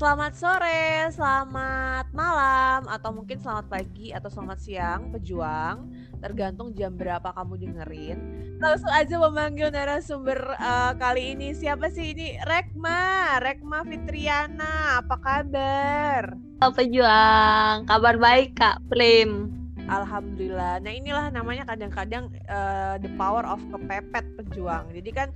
Selamat 0.00 0.32
sore, 0.32 1.12
selamat 1.12 2.08
malam, 2.16 2.88
atau 2.88 3.12
mungkin 3.12 3.36
selamat 3.36 3.68
pagi 3.68 4.16
atau 4.16 4.32
selamat 4.32 4.56
siang, 4.56 5.12
pejuang. 5.12 5.92
Tergantung 6.24 6.72
jam 6.72 6.96
berapa 6.96 7.28
kamu 7.36 7.68
dengerin. 7.68 8.18
Langsung 8.64 8.88
aja 8.96 9.20
memanggil 9.20 9.68
narasumber 9.68 10.56
uh, 10.56 10.96
kali 10.96 11.36
ini. 11.36 11.52
Siapa 11.52 11.92
sih 11.92 12.16
ini? 12.16 12.40
Rekma, 12.48 13.44
Rekma 13.44 13.84
Fitriana. 13.84 15.04
Apa 15.04 15.20
kabar? 15.20 16.32
Pejuang, 16.72 17.84
kabar 17.84 18.16
baik 18.16 18.56
Kak 18.56 18.80
Prim. 18.88 19.52
Alhamdulillah. 19.84 20.80
Nah 20.80 20.96
inilah 20.96 21.28
namanya 21.28 21.68
kadang-kadang 21.68 22.32
uh, 22.48 22.96
the 23.04 23.12
power 23.20 23.44
of 23.44 23.60
kepepet 23.68 24.24
pejuang. 24.40 24.96
Jadi 24.96 25.10
kan 25.12 25.28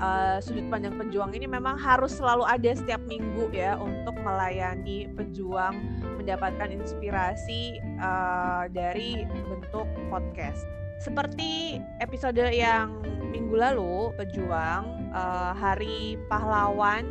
uh, 0.00 0.38
sudut 0.42 0.66
pandang 0.70 0.96
pejuang 0.98 1.34
ini 1.34 1.46
memang 1.46 1.78
harus 1.78 2.18
selalu 2.18 2.46
ada 2.46 2.70
setiap 2.74 3.02
minggu 3.06 3.50
ya 3.54 3.78
untuk 3.78 4.16
melayani 4.22 5.10
pejuang 5.14 5.78
mendapatkan 6.18 6.72
inspirasi 6.72 7.78
uh, 8.00 8.66
dari 8.70 9.26
bentuk 9.28 9.86
podcast. 10.08 10.64
Seperti 11.02 11.82
episode 12.00 12.38
yang 12.38 13.02
minggu 13.34 13.58
lalu, 13.58 14.14
pejuang 14.16 15.10
uh, 15.10 15.52
Hari 15.52 16.16
Pahlawan 16.30 17.04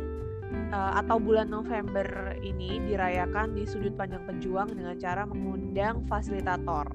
uh, 0.72 0.98
atau 0.98 1.20
bulan 1.20 1.52
November 1.52 2.34
ini 2.40 2.80
dirayakan 2.88 3.54
di 3.54 3.68
sudut 3.68 3.92
pandang 3.94 4.24
pejuang 4.24 4.72
dengan 4.72 4.96
cara 4.96 5.22
mengundang 5.28 6.02
fasilitator. 6.08 6.90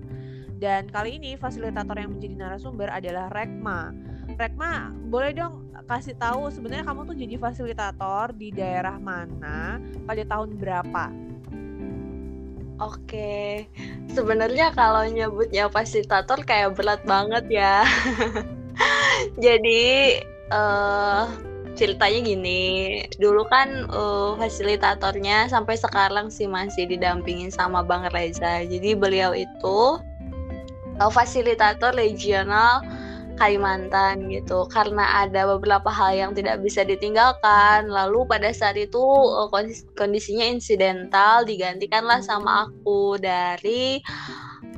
Dan 0.59 0.91
kali 0.91 1.23
ini 1.23 1.39
fasilitator 1.39 1.95
yang 1.95 2.19
menjadi 2.19 2.35
narasumber 2.35 2.91
adalah 2.91 3.31
Rekma. 3.31 3.95
Rekma, 4.39 4.95
boleh 5.11 5.35
dong 5.35 5.67
kasih 5.83 6.15
tahu 6.15 6.47
sebenarnya 6.47 6.87
kamu 6.87 7.11
tuh 7.11 7.17
jadi 7.19 7.35
fasilitator 7.35 8.31
di 8.31 8.55
daerah 8.55 8.95
mana 8.95 9.83
pada 10.07 10.23
tahun 10.23 10.55
berapa? 10.55 11.11
Oke, 12.79 13.67
sebenarnya 14.15 14.71
kalau 14.71 15.03
nyebutnya 15.03 15.67
fasilitator 15.67 16.39
kayak 16.47 16.79
berat 16.79 17.03
banget 17.03 17.51
ya. 17.51 17.83
Jadi 19.43 20.23
uh, 20.55 21.27
ceritanya 21.75 22.19
gini, 22.23 22.63
dulu 23.19 23.43
kan 23.51 23.91
uh, 23.91 24.39
fasilitatornya 24.39 25.51
sampai 25.51 25.75
sekarang 25.75 26.31
sih 26.31 26.47
masih 26.47 26.87
didampingin 26.87 27.51
sama 27.51 27.83
Bang 27.83 28.07
Reza. 28.15 28.63
Jadi 28.63 28.95
beliau 28.95 29.35
itu 29.35 29.99
uh, 31.03 31.11
fasilitator 31.11 31.91
regional 31.91 32.79
Kalimantan 33.39 34.27
gitu. 34.27 34.67
Karena 34.67 35.23
ada 35.23 35.47
beberapa 35.55 35.87
hal 35.87 36.11
yang 36.13 36.31
tidak 36.35 36.59
bisa 36.59 36.83
ditinggalkan. 36.83 37.87
Lalu 37.87 38.27
pada 38.27 38.51
saat 38.51 38.75
itu 38.75 38.99
eh, 39.39 39.47
kondisinya 39.95 40.45
insidental 40.45 41.47
digantikanlah 41.47 42.19
sama 42.19 42.67
aku 42.67 43.15
dari 43.15 44.03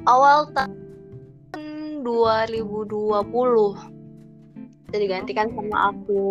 awal 0.06 0.54
tahun 0.54 2.06
2020 2.06 4.02
jadi 4.92 5.08
digantikan 5.08 5.48
sama 5.56 5.96
aku. 5.96 6.24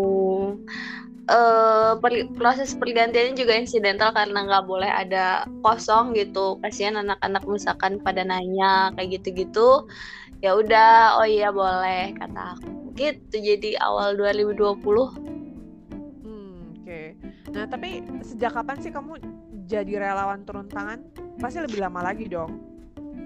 Uh, 1.31 1.95
per, 2.03 2.27
proses 2.35 2.75
pergantiannya 2.75 3.39
juga 3.39 3.55
insidental 3.55 4.11
karena 4.11 4.43
nggak 4.51 4.67
boleh 4.67 4.91
ada 4.91 5.47
kosong 5.65 6.13
gitu. 6.13 6.61
Kasihan 6.61 7.01
anak-anak 7.01 7.47
misalkan 7.49 8.03
pada 8.05 8.27
nanya 8.27 8.93
kayak 8.99 9.21
gitu-gitu 9.21 9.89
ya 10.41 10.57
udah 10.57 11.21
oh 11.21 11.29
iya 11.29 11.53
boleh 11.53 12.17
kata 12.17 12.57
aku. 12.57 12.93
Gitu 12.97 13.37
jadi 13.41 13.81
awal 13.81 14.17
2020 14.17 14.57
hmm, 14.57 14.81
oke. 16.25 16.85
Okay. 16.85 17.17
nah 17.53 17.65
tapi 17.69 18.05
sejak 18.25 18.57
kapan 18.57 18.77
sih 18.81 18.93
kamu 18.93 19.21
jadi 19.71 20.03
relawan 20.11 20.43
turun 20.43 20.67
tangan? 20.67 21.05
Pasti 21.39 21.63
lebih 21.63 21.81
lama 21.81 22.03
lagi 22.03 22.27
dong. 22.27 22.59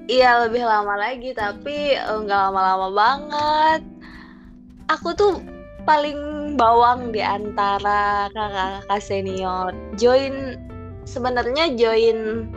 Iya 0.05 0.45
lebih 0.45 0.69
lama 0.69 1.01
lagi 1.01 1.33
tapi 1.33 1.97
eh, 1.97 2.19
nggak 2.21 2.41
lama-lama 2.51 2.89
banget. 2.93 3.83
Aku 4.93 5.17
tuh 5.17 5.41
paling 5.89 6.53
bawang 6.61 7.13
di 7.13 7.25
antara 7.25 8.29
kakak-kakak 8.37 9.01
senior. 9.01 9.73
Join 9.97 10.61
sebenarnya 11.05 11.73
join 11.77 12.49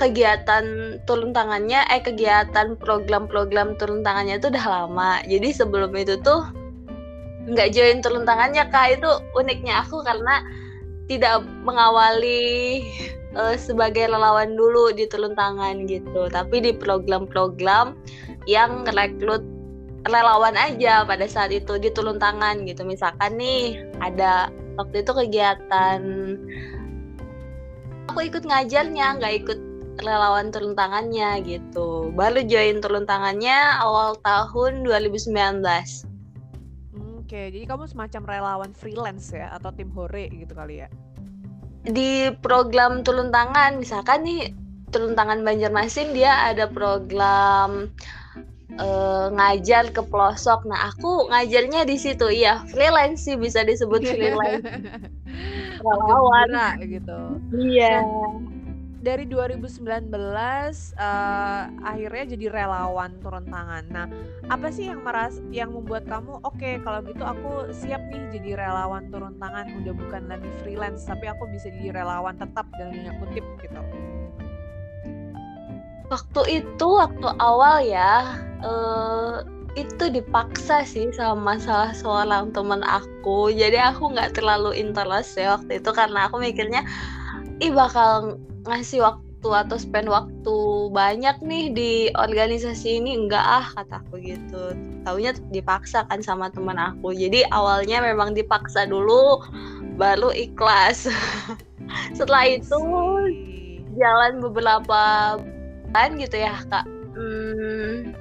kegiatan 0.00 0.98
turun 1.04 1.36
tangannya 1.36 1.84
eh 1.92 2.00
kegiatan 2.00 2.76
program-program 2.80 3.76
turun 3.76 4.00
tangannya 4.00 4.40
itu 4.40 4.48
udah 4.48 4.66
lama. 4.66 5.20
Jadi 5.28 5.48
sebelum 5.52 5.92
itu 5.96 6.16
tuh 6.20 6.48
nggak 7.48 7.70
join 7.74 8.00
turun 8.00 8.24
tangannya 8.24 8.64
kak. 8.72 9.00
Itu 9.00 9.20
uniknya 9.36 9.84
aku 9.84 10.00
karena 10.04 10.42
tidak 11.10 11.44
mengawali 11.66 12.82
uh, 13.36 13.56
sebagai 13.58 14.08
relawan 14.08 14.54
dulu 14.56 14.94
di 14.94 15.04
turun 15.08 15.36
tangan 15.36 15.84
gitu. 15.84 16.28
Tapi 16.32 16.62
di 16.62 16.72
program-program 16.72 17.96
yang 18.48 18.86
rekrut 18.88 19.44
relawan 20.10 20.58
aja 20.58 21.06
pada 21.06 21.30
saat 21.30 21.54
itu 21.54 21.78
di 21.78 21.92
turun 21.94 22.18
tangan 22.18 22.66
gitu. 22.66 22.82
Misalkan 22.82 23.38
nih 23.38 23.78
ada 24.02 24.50
waktu 24.80 25.04
itu 25.04 25.12
kegiatan 25.14 26.00
aku 28.10 28.18
ikut 28.28 28.42
ngajarnya 28.44 29.20
nggak 29.20 29.34
ikut 29.46 29.58
relawan 30.00 30.48
turun 30.48 30.72
tangannya 30.72 31.44
gitu. 31.44 32.08
Baru 32.16 32.40
join 32.46 32.80
turun 32.80 33.04
tangannya 33.04 33.76
awal 33.82 34.16
tahun 34.24 34.86
2019. 34.86 35.60
Oke, 37.20 37.48
jadi 37.52 37.64
kamu 37.64 37.84
semacam 37.88 38.22
relawan 38.28 38.72
freelance 38.72 39.32
ya 39.32 39.52
atau 39.56 39.72
tim 39.72 39.92
hore 39.92 40.28
gitu 40.32 40.52
kali 40.52 40.84
ya? 40.84 40.88
Di 41.82 42.32
program 42.40 43.02
turun 43.02 43.34
tangan, 43.34 43.80
misalkan 43.80 44.24
nih 44.24 44.52
turun 44.92 45.16
tangan 45.16 45.40
Banjarmasin 45.40 46.12
dia 46.12 46.52
ada 46.52 46.68
program 46.68 47.88
uh, 48.76 49.32
ngajar 49.32 49.90
ke 49.90 50.04
pelosok. 50.04 50.68
Nah, 50.68 50.92
aku 50.92 51.32
ngajarnya 51.32 51.88
di 51.88 51.96
situ. 51.96 52.28
Iya, 52.28 52.68
freelance 52.68 53.24
sih 53.24 53.40
bisa 53.40 53.64
disebut 53.64 54.04
freelance. 54.12 54.62
relawan 55.82 56.78
gitu. 56.84 57.20
Iya. 57.56 58.04
Nah, 58.04 58.51
dari 59.02 59.26
2019 59.26 59.82
uh, 60.14 60.30
eh, 60.94 61.62
akhirnya 61.82 62.24
jadi 62.38 62.46
relawan 62.54 63.18
turun 63.18 63.44
tangan. 63.50 63.84
Nah, 63.90 64.06
apa 64.46 64.70
sih 64.70 64.86
yang 64.86 65.02
meras 65.02 65.42
yang 65.50 65.74
membuat 65.74 66.06
kamu 66.06 66.38
oke 66.46 66.54
okay, 66.54 66.78
kalau 66.86 67.02
gitu 67.02 67.26
aku 67.26 67.74
siap 67.74 67.98
nih 68.14 68.38
jadi 68.38 68.50
relawan 68.62 69.10
turun 69.10 69.34
tangan 69.42 69.66
udah 69.82 69.94
bukan 69.98 70.22
lagi 70.30 70.46
freelance 70.62 71.02
tapi 71.02 71.26
aku 71.26 71.50
bisa 71.50 71.66
jadi 71.74 71.98
relawan 71.98 72.38
tetap 72.38 72.64
dalam 72.78 72.94
dunia 72.94 73.12
kutip 73.18 73.44
gitu. 73.58 73.82
Waktu 76.06 76.62
itu 76.62 76.86
waktu 76.86 77.28
awal 77.42 77.82
ya 77.82 78.38
uh, 78.62 79.42
itu 79.74 80.12
dipaksa 80.12 80.84
sih 80.86 81.10
sama 81.10 81.58
salah 81.58 81.90
seorang 81.90 82.54
teman 82.54 82.86
aku. 82.86 83.50
Jadi 83.50 83.82
aku 83.82 84.14
nggak 84.14 84.38
terlalu 84.38 84.78
interest 84.78 85.34
ya 85.34 85.58
waktu 85.58 85.82
itu 85.82 85.90
karena 85.90 86.30
aku 86.30 86.38
mikirnya 86.38 86.86
ih 87.58 87.72
bakal 87.72 88.36
ngasih 88.66 89.02
waktu 89.02 89.48
atau 89.50 89.74
spend 89.74 90.06
waktu 90.06 90.56
banyak 90.94 91.42
nih 91.42 91.64
di 91.74 91.92
organisasi 92.14 93.02
ini 93.02 93.18
enggak 93.18 93.42
ah 93.42 93.66
kataku 93.74 94.22
gitu. 94.22 94.74
Taunya 95.02 95.34
dipaksa 95.50 96.06
kan 96.06 96.22
sama 96.22 96.46
teman 96.54 96.78
aku. 96.78 97.10
Jadi 97.10 97.42
awalnya 97.50 97.98
memang 97.98 98.38
dipaksa 98.38 98.86
dulu 98.86 99.42
baru 99.98 100.30
ikhlas. 100.30 101.10
Setelah 102.18 102.46
itu 102.46 102.78
jalan 103.98 104.38
beberapa 104.38 105.36
bulan 105.92 106.16
gitu 106.16 106.36
ya 106.40 106.56
kak. 106.72 106.88
Hmm, 107.12 108.16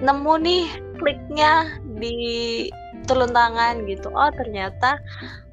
nemu 0.00 0.34
nih 0.40 0.64
kliknya 0.96 1.68
di 2.00 2.16
turun 3.06 3.32
tangan 3.32 3.84
gitu. 3.88 4.10
Oh 4.12 4.30
ternyata 4.34 5.00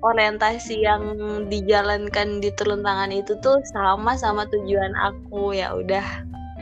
orientasi 0.03 0.83
yang 0.83 1.03
dijalankan 1.47 2.43
di 2.43 2.49
turun 2.55 2.83
tangan 2.83 3.11
itu 3.11 3.35
tuh 3.39 3.59
sama 3.71 4.15
sama 4.19 4.47
tujuan 4.49 4.93
aku. 4.97 5.55
Ya 5.55 5.71
udah 5.75 6.05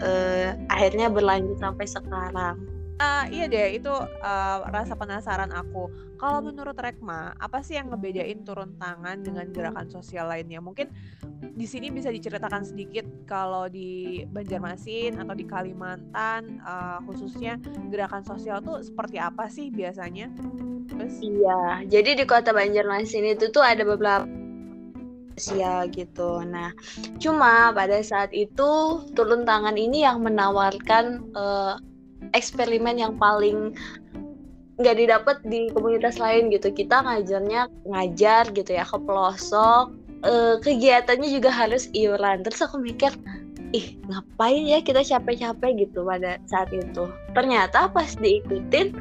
uh, 0.02 0.50
akhirnya 0.70 1.10
berlanjut 1.10 1.58
sampai 1.62 1.86
sekarang. 1.88 2.58
Uh, 2.96 3.28
iya 3.28 3.52
deh, 3.52 3.76
itu 3.76 3.92
uh, 4.24 4.58
rasa 4.72 4.96
penasaran 4.96 5.52
aku. 5.52 5.92
Kalau 6.16 6.40
menurut 6.40 6.80
Rekma, 6.80 7.36
apa 7.38 7.60
sih 7.60 7.76
yang 7.76 7.92
ngebedain 7.92 8.48
turun 8.48 8.76
tangan 8.80 9.20
dengan 9.20 9.52
gerakan 9.52 9.92
sosial 9.92 10.32
lainnya? 10.32 10.64
Mungkin 10.64 10.88
di 11.56 11.68
sini 11.68 11.92
bisa 11.92 12.08
diceritakan 12.08 12.64
sedikit 12.64 13.04
kalau 13.28 13.68
di 13.68 14.24
Banjarmasin 14.32 15.20
atau 15.20 15.36
di 15.36 15.44
Kalimantan, 15.44 16.64
uh, 16.64 17.04
khususnya 17.04 17.60
gerakan 17.92 18.24
sosial 18.24 18.64
tuh 18.64 18.80
seperti 18.80 19.20
apa 19.20 19.52
sih 19.52 19.68
biasanya? 19.70 20.32
Terus? 20.88 21.20
Iya, 21.20 21.84
jadi 21.88 22.16
di 22.16 22.24
kota 22.24 22.56
Banjarmasin 22.56 23.36
itu 23.36 23.52
tuh 23.52 23.64
ada 23.64 23.84
beberapa 23.84 24.24
sosial 25.36 25.92
gitu. 25.92 26.40
Nah, 26.48 26.72
cuma 27.20 27.76
pada 27.76 28.00
saat 28.00 28.32
itu 28.32 29.04
turun 29.14 29.44
tangan 29.44 29.76
ini 29.76 30.08
yang 30.08 30.24
menawarkan 30.24 31.28
uh, 31.36 31.76
eksperimen 32.32 32.98
yang 32.98 33.20
paling 33.20 33.76
nggak 34.76 34.96
didapat 35.00 35.38
di 35.48 35.72
komunitas 35.72 36.20
lain 36.20 36.52
gitu. 36.52 36.72
Kita 36.72 37.04
ngajarnya 37.04 37.72
ngajar 37.88 38.52
gitu 38.52 38.72
ya 38.76 38.84
ke 38.84 38.98
pelosok. 39.00 39.96
Uh, 40.26 40.58
kegiatannya 40.64 41.30
juga 41.30 41.54
harus 41.54 41.88
iuran. 41.94 42.42
Terus 42.42 42.66
aku 42.66 42.82
mikir 42.82 43.14
ih 43.76 44.00
ngapain 44.08 44.64
ya 44.66 44.80
kita 44.82 45.06
capek-capek 45.06 45.88
gitu 45.88 46.04
pada 46.04 46.42
saat 46.50 46.72
itu? 46.74 47.08
Ternyata 47.38 47.92
pas 47.92 48.16
diikutin 48.18 48.96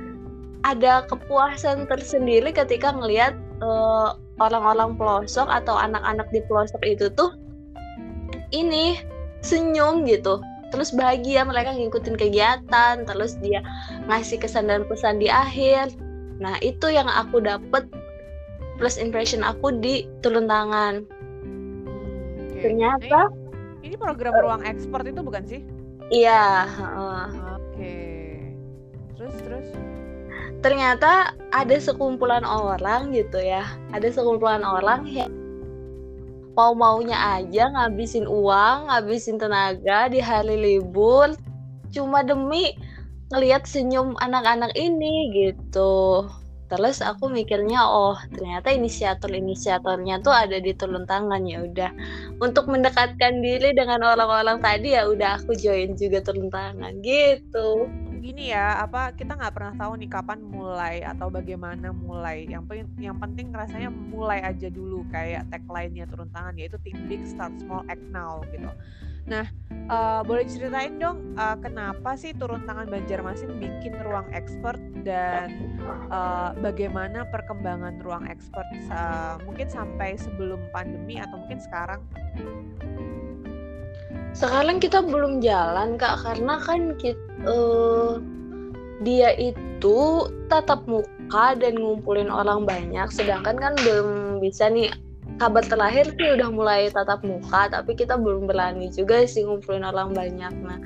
ada 0.65 1.05
kepuasan 1.09 1.85
tersendiri 1.89 2.49
ketika 2.53 2.93
ngelihat 2.93 3.37
uh, 3.61 4.17
orang-orang 4.41 4.97
pelosok 4.97 5.47
atau 5.47 5.77
anak-anak 5.77 6.27
di 6.33 6.41
pelosok 6.49 6.81
itu 6.83 7.13
tuh 7.13 7.37
ini 8.51 8.99
senyum 9.45 10.09
gitu 10.09 10.41
terus 10.75 10.91
bahagia 10.91 11.47
mereka 11.47 11.71
ngikutin 11.71 12.19
kegiatan 12.19 13.07
terus 13.07 13.39
dia 13.39 13.63
ngasih 14.11 14.43
kesan 14.43 14.67
dan 14.67 14.83
pesan 14.91 15.23
di 15.23 15.31
akhir. 15.31 15.95
Nah 16.43 16.59
itu 16.67 16.91
yang 16.91 17.07
aku 17.07 17.39
dapet 17.39 17.87
plus 18.83 18.99
impression 18.99 19.47
aku 19.47 19.71
di 19.79 20.11
turun 20.19 20.51
tangan. 20.51 21.07
Okay. 22.55 22.71
ternyata 22.71 23.31
nah, 23.31 23.87
ini, 23.87 23.95
program 23.95 24.35
uh, 24.35 24.43
ruang 24.43 24.63
ekspor 24.67 25.07
itu 25.07 25.23
bukan 25.23 25.47
sih? 25.47 25.61
Iya 26.11 26.67
uh, 26.67 27.29
oke. 27.55 27.71
Okay. 27.79 28.51
terus 29.15 29.37
terus? 29.47 29.69
Ternyata 30.59 31.39
ada 31.55 31.77
sekumpulan 31.79 32.43
orang 32.43 33.15
gitu 33.15 33.39
ya. 33.39 33.63
Ada 33.95 34.11
sekumpulan 34.11 34.67
orang 34.67 35.07
yang 35.07 35.31
mau-maunya 36.55 37.19
aja 37.19 37.71
ngabisin 37.71 38.27
uang, 38.31 38.91
ngabisin 38.91 39.39
tenaga 39.39 40.07
di 40.11 40.23
hari 40.23 40.55
libur 40.55 41.35
cuma 41.95 42.27
demi 42.27 42.75
ngelihat 43.31 43.67
senyum 43.67 44.19
anak-anak 44.19 44.75
ini 44.79 45.31
gitu. 45.35 46.27
Terus 46.65 47.05
aku 47.05 47.31
mikirnya 47.31 47.87
oh 47.87 48.19
ternyata 48.35 48.73
inisiator-inisiatornya 48.73 50.25
tuh 50.25 50.33
ada 50.35 50.59
di 50.59 50.75
turun 50.75 51.07
tangan 51.07 51.45
ya 51.47 51.63
udah. 51.63 51.91
Untuk 52.43 52.67
mendekatkan 52.67 53.45
diri 53.45 53.77
dengan 53.77 54.03
orang-orang 54.03 54.59
tadi 54.59 54.97
ya 54.97 55.07
udah 55.07 55.39
aku 55.39 55.55
join 55.55 55.95
juga 55.95 56.25
turun 56.25 56.51
tangan 56.51 56.99
gitu 57.05 57.87
gini 58.25 58.57
ya 58.57 58.81
apa 58.81 59.13
kita 59.13 59.37
nggak 59.37 59.53
pernah 59.53 59.75
tahu 59.77 60.01
nih 60.01 60.09
kapan 60.09 60.41
mulai 60.41 61.05
atau 61.05 61.29
bagaimana 61.29 61.93
mulai. 61.93 62.49
Yang 62.49 62.65
penting 62.73 62.89
yang 62.97 63.21
penting 63.21 63.53
rasanya 63.53 63.93
mulai 63.93 64.41
aja 64.41 64.73
dulu 64.73 65.05
kayak 65.13 65.45
tagline-nya 65.53 66.09
turun 66.09 66.33
tangan 66.33 66.57
yaitu 66.57 66.81
think 66.81 66.97
big 67.05 67.21
start 67.29 67.53
small 67.61 67.85
act 67.93 68.01
now 68.09 68.41
gitu. 68.49 68.73
Nah 69.29 69.45
uh, 69.93 70.25
boleh 70.25 70.49
ceritain 70.49 70.97
dong 70.97 71.37
uh, 71.37 71.57
kenapa 71.61 72.17
sih 72.17 72.33
turun 72.33 72.65
tangan 72.65 72.89
Banjarmasin 72.89 73.61
bikin 73.61 73.93
ruang 74.01 74.29
expert 74.33 74.81
dan 75.05 75.77
uh, 76.09 76.57
bagaimana 76.65 77.29
perkembangan 77.29 78.01
ruang 78.01 78.25
expert 78.33 78.65
uh, 78.89 79.37
mungkin 79.45 79.69
sampai 79.69 80.17
sebelum 80.17 80.65
pandemi 80.73 81.21
atau 81.21 81.37
mungkin 81.41 81.61
sekarang 81.61 82.01
sekarang 84.35 84.83
kita 84.83 84.99
belum 85.01 85.39
jalan 85.39 85.95
kak 85.95 86.19
karena 86.27 86.59
kan 86.59 86.99
kita 86.99 87.23
uh, 87.47 88.19
dia 89.07 89.31
itu 89.39 90.27
tatap 90.51 90.83
muka 90.91 91.55
dan 91.55 91.79
ngumpulin 91.79 92.31
orang 92.31 92.67
banyak 92.67 93.07
sedangkan 93.15 93.55
kan 93.55 93.75
belum 93.79 94.39
bisa 94.43 94.67
nih 94.67 94.91
kabar 95.39 95.63
terakhir 95.67 96.11
sih 96.19 96.35
udah 96.35 96.51
mulai 96.51 96.91
tatap 96.91 97.23
muka 97.23 97.71
tapi 97.71 97.95
kita 97.95 98.19
belum 98.19 98.51
berani 98.51 98.91
juga 98.91 99.23
sih 99.23 99.47
ngumpulin 99.47 99.87
orang 99.87 100.11
banyak 100.11 100.53
nah 100.67 100.79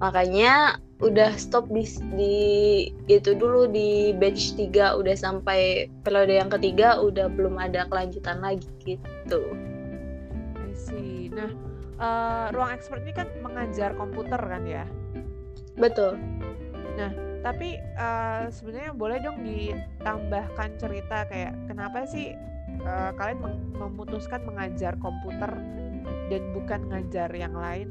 makanya 0.00 0.80
udah 1.00 1.32
stop 1.40 1.64
di, 1.72 1.88
di 2.12 2.36
itu 3.08 3.32
dulu 3.32 3.64
di 3.72 4.12
batch 4.20 4.60
3 4.60 5.00
udah 5.00 5.16
sampai 5.16 5.88
periode 6.04 6.36
yang 6.36 6.52
ketiga 6.52 7.00
udah 7.00 7.32
belum 7.32 7.56
ada 7.56 7.88
kelanjutan 7.88 8.44
lagi 8.44 8.68
gitu. 8.84 9.40
See. 10.76 11.32
Nah, 11.32 11.48
uh, 12.00 12.50
ruang 12.56 12.72
expert 12.72 13.04
ini 13.04 13.12
kan 13.14 13.28
mengajar 13.44 13.94
komputer 13.94 14.40
kan 14.40 14.64
ya? 14.64 14.84
Betul. 15.76 16.18
Nah, 16.98 17.12
tapi 17.40 17.78
uh, 17.96 18.48
sebenarnya 18.52 18.92
boleh 18.96 19.18
dong 19.22 19.40
ditambahkan 19.44 20.76
cerita 20.76 21.24
kayak 21.28 21.56
kenapa 21.68 22.04
sih 22.08 22.36
uh, 22.84 23.12
kalian 23.16 23.56
memutuskan 23.76 24.44
mengajar 24.44 24.96
komputer 24.98 25.52
dan 26.28 26.42
bukan 26.56 26.80
ngajar 26.90 27.30
yang 27.32 27.54
lain? 27.54 27.88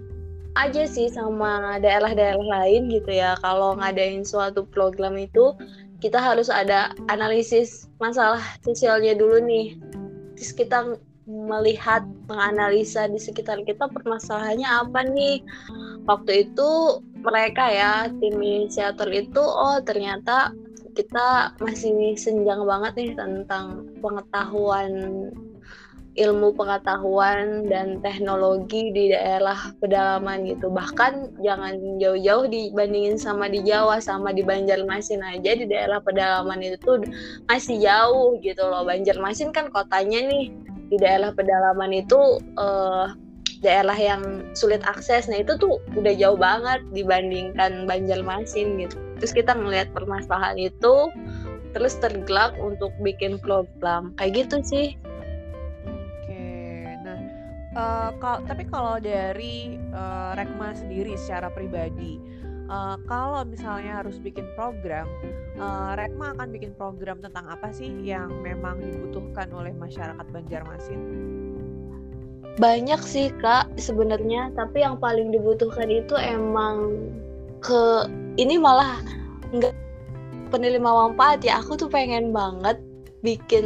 Aja 0.57 0.89
sih 0.89 1.07
sama 1.13 1.77
daerah-daerah 1.77 2.65
lain 2.65 2.89
gitu 2.89 3.13
ya. 3.13 3.37
Kalau 3.39 3.77
ngadain 3.77 4.25
suatu 4.25 4.65
program 4.65 5.15
itu 5.15 5.53
kita 6.01 6.17
harus 6.17 6.49
ada 6.49 6.91
analisis 7.11 7.87
masalah 8.01 8.41
sosialnya 8.65 9.13
dulu 9.13 9.39
nih. 9.45 9.77
Terus 10.35 10.51
kita 10.55 10.97
melihat, 11.29 12.01
menganalisa 12.25 13.05
di 13.05 13.21
sekitar 13.21 13.61
kita 13.61 13.85
permasalahannya 13.85 14.65
apa 14.65 14.99
nih. 15.05 15.45
Waktu 16.09 16.49
itu 16.49 16.69
mereka 17.21 17.69
ya 17.69 18.09
tim 18.17 18.41
inisiator 18.41 19.07
itu 19.13 19.39
oh 19.39 19.77
ternyata 19.85 20.49
kita 20.97 21.53
masih 21.61 22.17
senjang 22.17 22.65
banget 22.65 22.93
nih 22.97 23.11
tentang 23.13 23.85
pengetahuan 24.01 24.91
ilmu 26.19 26.51
pengetahuan 26.51 27.69
dan 27.71 28.03
teknologi 28.03 28.91
di 28.91 29.13
daerah 29.13 29.55
pedalaman 29.79 30.43
gitu 30.43 30.67
bahkan 30.67 31.31
jangan 31.39 31.79
jauh-jauh 32.01 32.51
dibandingin 32.51 33.15
sama 33.15 33.47
di 33.47 33.63
Jawa 33.63 34.03
sama 34.03 34.35
di 34.35 34.43
Banjarmasin 34.43 35.23
aja 35.23 35.55
di 35.55 35.63
daerah 35.69 36.03
pedalaman 36.03 36.59
itu 36.59 36.75
tuh 36.83 36.99
masih 37.47 37.79
jauh 37.79 38.35
gitu 38.43 38.59
loh 38.67 38.83
Banjarmasin 38.83 39.55
kan 39.55 39.71
kotanya 39.71 40.27
nih 40.27 40.51
di 40.89 40.97
daerah 40.97 41.29
pedalaman 41.31 41.93
itu 41.93 42.41
uh, 42.57 43.13
daerah 43.61 43.95
yang 43.95 44.49
sulit 44.57 44.81
akses. 44.87 45.29
Nah 45.29 45.43
itu 45.43 45.55
tuh 45.59 45.77
udah 45.93 46.13
jauh 46.15 46.39
banget 46.39 46.81
dibandingkan 46.95 47.85
Banjarmasin 47.85 48.79
gitu. 48.81 48.97
Terus 49.21 49.31
kita 49.35 49.53
ngelihat 49.53 49.91
permasalahan 49.93 50.57
itu 50.57 51.11
terus 51.75 51.93
tergelak 52.01 52.57
untuk 52.57 52.89
bikin 53.03 53.37
program. 53.37 54.15
Kayak 54.17 54.47
gitu 54.47 54.55
sih. 54.65 54.87
Oke 55.85 56.41
nah 57.05 57.19
uh, 57.77 58.09
kal 58.17 58.41
tapi 58.47 58.65
kalau 58.65 58.97
dari 58.97 59.77
uh, 59.93 60.33
Rekma 60.33 60.73
sendiri 60.73 61.13
secara 61.19 61.51
pribadi 61.51 62.17
uh, 62.69 62.95
kalau 63.09 63.41
misalnya 63.43 63.99
harus 63.99 64.21
bikin 64.21 64.45
program, 64.53 65.09
uh, 65.57 65.97
Rekma 65.97 66.37
akan 66.37 66.53
bikin 66.53 66.71
program 66.77 67.19
tentang 67.19 67.49
apa 67.49 67.73
sih 67.73 67.89
yang 68.05 68.29
memang 68.45 68.79
dibutuhkan 68.79 69.49
oleh 69.51 69.73
masyarakat 69.75 70.25
Banjarmasin? 70.29 71.01
Banyak 72.61 73.01
sih 73.03 73.33
kak 73.41 73.73
sebenarnya, 73.75 74.53
tapi 74.53 74.85
yang 74.85 75.01
paling 75.01 75.33
dibutuhkan 75.33 75.89
itu 75.89 76.15
emang 76.15 76.95
ke 77.59 78.07
ini 78.39 78.55
malah 78.55 79.01
nggak 79.51 79.75
penerima 80.53 80.87
manfaat 80.87 81.43
ya. 81.43 81.59
Aku 81.59 81.75
tuh 81.75 81.89
pengen 81.91 82.31
banget 82.31 82.79
bikin 83.25 83.65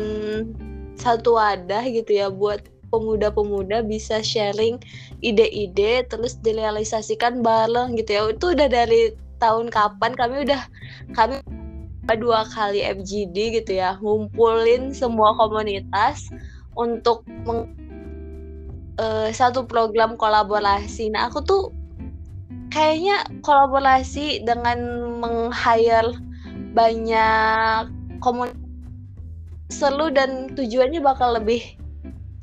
satu 0.97 1.37
wadah 1.37 1.83
gitu 1.89 2.21
ya 2.21 2.29
buat 2.29 2.72
pemuda-pemuda 2.93 3.81
bisa 3.81 4.21
sharing 4.21 4.77
ide-ide 5.25 6.05
terus 6.05 6.37
direalisasikan 6.45 7.41
bareng 7.41 7.97
gitu 7.97 8.09
ya. 8.13 8.21
Itu 8.29 8.53
udah 8.53 8.69
dari 8.69 9.17
tahun 9.41 9.73
kapan 9.73 10.13
kami 10.13 10.45
udah 10.45 10.61
kami 11.17 11.41
dua 12.21 12.45
kali 12.53 12.85
FGD 12.85 13.63
gitu 13.63 13.79
ya 13.79 13.97
ngumpulin 13.97 14.93
semua 14.93 15.33
komunitas 15.39 16.29
untuk 16.77 17.25
meng, 17.47 17.73
uh, 19.01 19.33
satu 19.33 19.65
program 19.65 20.13
kolaborasi. 20.13 21.09
Nah 21.09 21.31
aku 21.31 21.41
tuh 21.41 21.63
kayaknya 22.69 23.25
kolaborasi 23.41 24.45
dengan 24.45 24.79
meng-hire 25.17 26.13
banyak 26.77 27.89
komunitas 28.21 28.63
seru 29.73 30.13
dan 30.13 30.53
tujuannya 30.53 31.01
bakal 31.01 31.33
lebih 31.33 31.65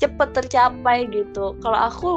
cepet 0.01 0.29
tercapai 0.33 1.07
gitu 1.13 1.55
kalau 1.61 1.79
aku 1.79 2.13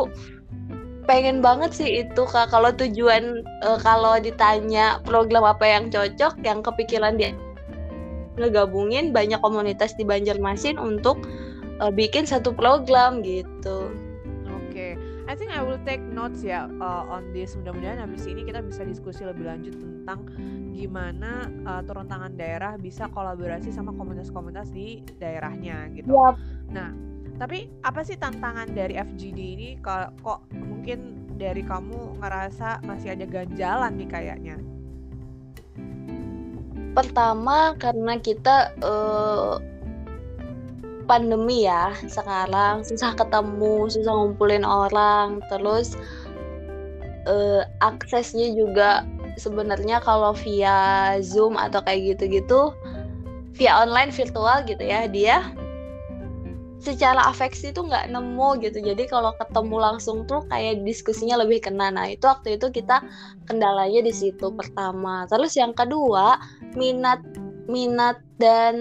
pengen 1.04 1.44
banget 1.44 1.76
sih 1.76 1.90
itu 2.08 2.24
kak 2.24 2.48
kalau 2.48 2.72
tujuan 2.72 3.44
uh, 3.62 3.76
kalau 3.84 4.16
ditanya 4.24 5.04
program 5.04 5.44
apa 5.44 5.68
yang 5.68 5.92
cocok 5.92 6.40
yang 6.48 6.64
kepikiran 6.64 7.20
dia 7.20 7.36
ngegabungin 8.40 9.14
banyak 9.14 9.38
komunitas 9.44 9.94
di 9.94 10.08
Banjarmasin 10.08 10.82
untuk 10.82 11.22
uh, 11.78 11.94
bikin 11.94 12.26
satu 12.26 12.50
program 12.56 13.22
gitu. 13.22 13.94
Oke, 14.50 14.74
okay. 14.74 14.92
I 15.30 15.38
think 15.38 15.54
I 15.54 15.62
will 15.62 15.78
take 15.86 16.02
notes 16.02 16.42
ya 16.42 16.66
uh, 16.82 17.04
on 17.14 17.30
this. 17.30 17.54
Mudah-mudahan 17.54 18.02
habis 18.02 18.26
ini 18.26 18.42
kita 18.42 18.66
bisa 18.66 18.82
diskusi 18.82 19.22
lebih 19.22 19.46
lanjut 19.46 19.78
tentang 19.78 20.26
gimana 20.74 21.46
uh, 21.70 21.86
turun 21.86 22.10
tangan 22.10 22.34
daerah 22.34 22.74
bisa 22.82 23.06
kolaborasi 23.14 23.70
sama 23.70 23.94
komunitas-komunitas 23.94 24.74
di 24.74 25.06
daerahnya 25.22 25.94
gitu. 25.94 26.10
Yep. 26.10 26.36
Nah, 26.74 26.90
tapi 27.42 27.70
apa 27.82 28.06
sih 28.06 28.18
tantangan 28.18 28.70
dari 28.72 28.98
FGD 28.98 29.40
ini? 29.40 29.70
Kok, 29.82 30.22
kok 30.22 30.40
mungkin 30.54 31.34
dari 31.36 31.66
kamu 31.66 32.22
ngerasa 32.22 32.86
masih 32.86 33.18
ada 33.18 33.26
ganjalan 33.26 33.92
nih 33.98 34.10
kayaknya? 34.10 34.58
Pertama 36.94 37.74
karena 37.82 38.22
kita 38.22 38.78
uh, 38.86 39.58
pandemi 41.10 41.66
ya 41.66 41.98
sekarang. 42.06 42.86
Susah 42.86 43.18
ketemu 43.18 43.90
susah 43.90 44.14
ngumpulin 44.14 44.62
orang. 44.62 45.42
Terus 45.50 45.98
uh, 47.26 47.66
aksesnya 47.82 48.54
juga 48.54 49.10
sebenarnya 49.42 49.98
kalau 50.06 50.38
via 50.38 51.18
zoom 51.26 51.58
atau 51.58 51.82
kayak 51.82 52.14
gitu-gitu 52.14 52.70
via 53.54 53.82
online 53.82 54.10
virtual 54.14 54.66
gitu 54.66 54.82
ya 54.82 55.06
dia 55.10 55.54
secara 56.84 57.32
afeksi 57.32 57.72
tuh 57.72 57.88
nggak 57.88 58.12
nemu 58.12 58.60
gitu. 58.60 58.84
Jadi 58.84 59.08
kalau 59.08 59.32
ketemu 59.40 59.80
langsung 59.80 60.28
tuh 60.28 60.44
kayak 60.52 60.84
diskusinya 60.84 61.40
lebih 61.40 61.64
kena. 61.64 61.88
Nah 61.90 62.12
itu 62.12 62.28
waktu 62.28 62.60
itu 62.60 62.68
kita 62.70 63.00
kendalanya 63.48 64.04
di 64.04 64.12
situ 64.12 64.52
pertama. 64.52 65.24
Terus 65.32 65.56
yang 65.56 65.72
kedua 65.72 66.36
minat 66.76 67.24
minat 67.72 68.20
dan 68.44 68.76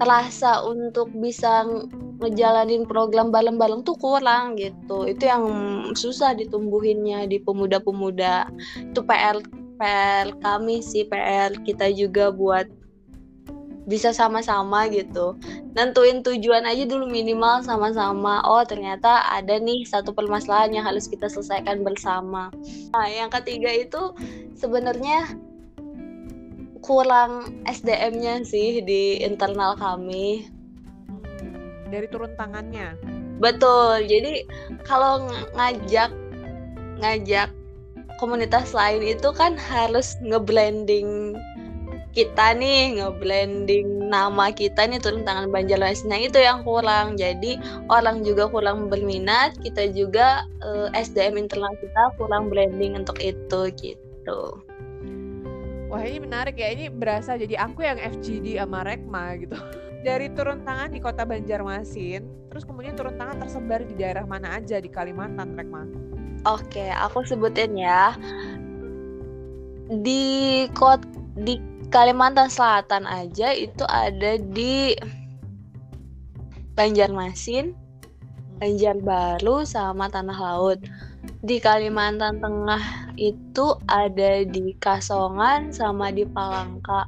terasa 0.00 0.64
untuk 0.64 1.12
bisa 1.12 1.68
ngejalanin 2.16 2.88
program 2.88 3.28
bareng-bareng 3.28 3.84
tuh 3.84 3.96
kurang 4.00 4.56
gitu. 4.56 5.04
Itu 5.04 5.28
yang 5.28 5.44
susah 5.92 6.32
ditumbuhinnya 6.32 7.28
di 7.28 7.36
pemuda-pemuda. 7.44 8.48
Itu 8.80 9.04
PR 9.04 9.36
PR 9.76 10.32
kami 10.40 10.80
sih 10.80 11.04
PR 11.04 11.52
kita 11.68 11.92
juga 11.92 12.32
buat 12.32 12.64
bisa 13.86 14.10
sama-sama 14.10 14.90
gitu. 14.90 15.38
Nentuin 15.78 16.20
tujuan 16.26 16.66
aja 16.66 16.82
dulu 16.84 17.06
minimal 17.06 17.62
sama-sama. 17.62 18.42
Oh 18.42 18.66
ternyata 18.66 19.22
ada 19.30 19.62
nih 19.62 19.86
satu 19.86 20.10
permasalahan 20.10 20.74
yang 20.74 20.84
harus 20.84 21.06
kita 21.06 21.30
selesaikan 21.30 21.86
bersama. 21.86 22.50
Nah 22.90 23.06
yang 23.06 23.30
ketiga 23.30 23.70
itu 23.70 24.12
sebenarnya 24.58 25.38
kurang 26.82 27.62
SDM-nya 27.66 28.42
sih 28.42 28.82
di 28.82 29.22
internal 29.22 29.78
kami. 29.78 30.50
Dari 31.86 32.10
turun 32.10 32.34
tangannya. 32.34 32.98
Betul. 33.38 34.10
Jadi 34.10 34.42
kalau 34.82 35.30
ngajak 35.54 36.10
ngajak 36.98 37.54
komunitas 38.18 38.72
lain 38.72 39.04
itu 39.04 39.28
kan 39.36 39.54
harus 39.54 40.16
ngeblending 40.24 41.36
kita 42.16 42.56
nih 42.56 42.96
ngeblending 42.96 44.08
nama 44.08 44.48
kita 44.48 44.88
nih 44.88 44.96
turun 44.96 45.20
tangan 45.28 45.52
Banjarmasin 45.52 46.08
nah 46.08 46.16
itu 46.16 46.40
yang 46.40 46.64
kurang. 46.64 47.20
Jadi 47.20 47.60
orang 47.92 48.24
juga 48.24 48.48
kurang 48.48 48.88
berminat 48.88 49.52
kita 49.60 49.92
juga 49.92 50.48
eh, 50.64 50.88
SDM 50.96 51.44
internal 51.44 51.76
kita 51.76 52.16
kurang 52.16 52.48
blending 52.48 52.96
untuk 52.96 53.20
itu 53.20 53.68
gitu. 53.76 54.40
Wah 55.92 56.02
ini 56.02 56.24
menarik 56.24 56.56
ya. 56.56 56.72
Ini 56.72 56.88
berasa 56.88 57.36
jadi 57.36 57.60
aku 57.60 57.84
yang 57.84 58.00
FGD 58.00 58.56
sama 58.56 58.80
Rekma 58.88 59.36
gitu. 59.36 59.60
Dari 60.08 60.32
turun 60.32 60.64
tangan 60.64 60.96
di 60.96 61.04
kota 61.04 61.28
Banjarmasin 61.28 62.48
terus 62.48 62.64
kemudian 62.64 62.96
turun 62.96 63.20
tangan 63.20 63.44
tersebar 63.44 63.84
di 63.84 63.92
daerah 63.92 64.24
mana 64.24 64.56
aja? 64.56 64.80
Di 64.80 64.88
Kalimantan 64.88 65.52
Rekma? 65.52 65.84
Oke 66.48 66.88
aku 66.88 67.28
sebutin 67.28 67.76
ya. 67.76 68.16
Di 69.92 70.64
kota 70.72 71.04
di 71.36 71.75
Kalimantan 71.86 72.50
Selatan 72.50 73.06
aja 73.06 73.54
itu 73.54 73.86
ada 73.86 74.36
di 74.38 74.98
Banjarmasin, 76.76 77.72
Banjarbaru 78.58 79.62
sama 79.62 80.10
Tanah 80.10 80.36
Laut. 80.36 80.82
Di 81.46 81.62
Kalimantan 81.62 82.42
Tengah 82.42 83.14
itu 83.18 83.78
ada 83.86 84.42
di 84.44 84.74
Kasongan 84.76 85.70
sama 85.70 86.10
di 86.10 86.26
Palangka. 86.26 87.06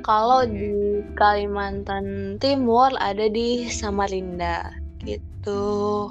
Kalau 0.00 0.46
di 0.48 1.04
Kalimantan 1.14 2.36
Timur 2.40 2.94
ada 2.98 3.28
di 3.28 3.68
Samarinda 3.68 4.72
gitu. 5.04 6.08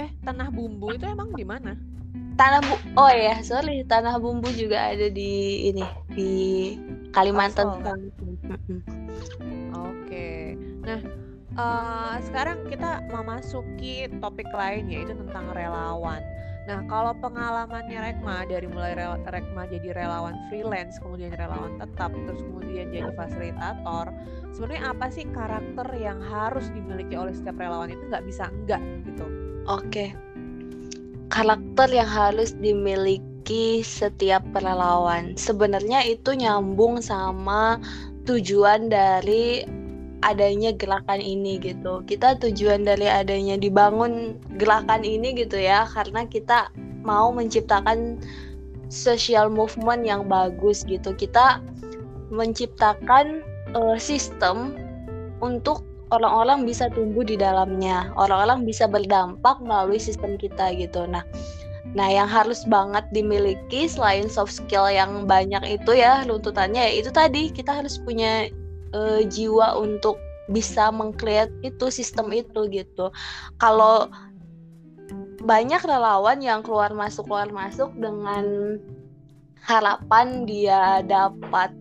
Eh, 0.00 0.10
Tanah 0.24 0.48
Bumbu 0.48 0.96
itu 0.96 1.06
emang 1.06 1.30
di 1.36 1.44
mana? 1.44 1.93
Tanah 2.34 2.60
Bu 2.66 2.74
Oh 2.98 3.10
ya, 3.10 3.38
sorry, 3.46 3.86
Tanah 3.86 4.18
Bumbu 4.18 4.50
juga 4.54 4.90
ada 4.90 5.06
di 5.10 5.70
ini 5.70 5.84
di 6.10 6.32
Kalimantan 7.14 7.78
Oke. 9.74 10.58
Nah, 10.82 11.00
uh, 11.58 12.16
sekarang 12.22 12.66
kita 12.66 13.06
memasuki 13.10 14.10
topik 14.18 14.50
lain 14.50 14.90
yaitu 14.90 15.14
tentang 15.14 15.50
relawan. 15.54 16.22
Nah, 16.64 16.80
kalau 16.88 17.12
pengalamannya 17.20 18.00
Rekma 18.00 18.48
dari 18.48 18.64
mulai 18.64 18.96
rel 18.96 19.20
Rekma 19.28 19.68
jadi 19.68 19.92
relawan 19.92 20.48
freelance, 20.48 20.96
kemudian 20.96 21.36
relawan 21.36 21.76
tetap, 21.76 22.08
terus 22.24 22.40
kemudian 22.40 22.88
jadi 22.88 23.12
fasilitator, 23.12 24.08
sebenarnya 24.56 24.82
apa 24.96 25.06
sih 25.12 25.28
karakter 25.28 25.86
yang 25.92 26.24
harus 26.24 26.64
dimiliki 26.72 27.20
oleh 27.20 27.36
setiap 27.36 27.60
relawan 27.60 27.92
itu 27.92 28.00
nggak 28.08 28.24
bisa 28.24 28.48
enggak 28.48 28.80
gitu? 29.04 29.28
Oke, 29.68 30.16
karakter 31.28 31.88
yang 31.92 32.08
harus 32.08 32.56
dimiliki 32.58 33.84
setiap 33.84 34.44
relawan. 34.56 35.36
Sebenarnya 35.36 36.04
itu 36.04 36.32
nyambung 36.36 37.00
sama 37.00 37.80
tujuan 38.24 38.88
dari 38.88 39.64
adanya 40.24 40.72
gerakan 40.72 41.20
ini 41.20 41.60
gitu. 41.60 42.00
Kita 42.08 42.40
tujuan 42.40 42.88
dari 42.88 43.06
adanya 43.06 43.60
dibangun 43.60 44.40
gerakan 44.56 45.04
ini 45.04 45.36
gitu 45.36 45.60
ya 45.60 45.84
karena 45.92 46.24
kita 46.24 46.72
mau 47.04 47.28
menciptakan 47.28 48.16
social 48.88 49.52
movement 49.52 50.08
yang 50.08 50.24
bagus 50.24 50.82
gitu. 50.88 51.12
Kita 51.12 51.60
menciptakan 52.32 53.44
uh, 53.76 54.00
sistem 54.00 54.72
untuk 55.44 55.84
orang-orang 56.14 56.62
bisa 56.62 56.86
tumbuh 56.94 57.26
di 57.26 57.34
dalamnya. 57.34 58.14
Orang-orang 58.14 58.62
bisa 58.62 58.86
berdampak 58.86 59.58
melalui 59.58 59.98
sistem 59.98 60.38
kita 60.38 60.70
gitu. 60.78 61.04
Nah, 61.10 61.26
Nah, 61.94 62.10
yang 62.10 62.26
harus 62.26 62.66
banget 62.66 63.06
dimiliki 63.14 63.86
selain 63.86 64.26
soft 64.26 64.50
skill 64.50 64.90
yang 64.90 65.30
banyak 65.30 65.78
itu 65.78 65.94
ya 65.94 66.26
runtutannya 66.26 66.80
ya 66.80 66.92
itu 66.98 67.10
tadi 67.14 67.54
kita 67.54 67.70
harus 67.70 68.02
punya 68.02 68.50
uh, 68.90 69.22
jiwa 69.22 69.78
untuk 69.78 70.18
bisa 70.50 70.90
mengcreate 70.90 71.54
itu 71.62 71.86
sistem 71.94 72.34
itu 72.34 72.66
gitu. 72.72 73.14
Kalau 73.62 74.10
banyak 75.44 75.84
relawan 75.86 76.42
yang 76.42 76.64
keluar 76.66 76.90
masuk 76.90 77.30
keluar 77.30 77.52
masuk 77.52 77.92
dengan 77.94 78.76
harapan 79.62 80.48
dia 80.48 81.04
dapat 81.04 81.72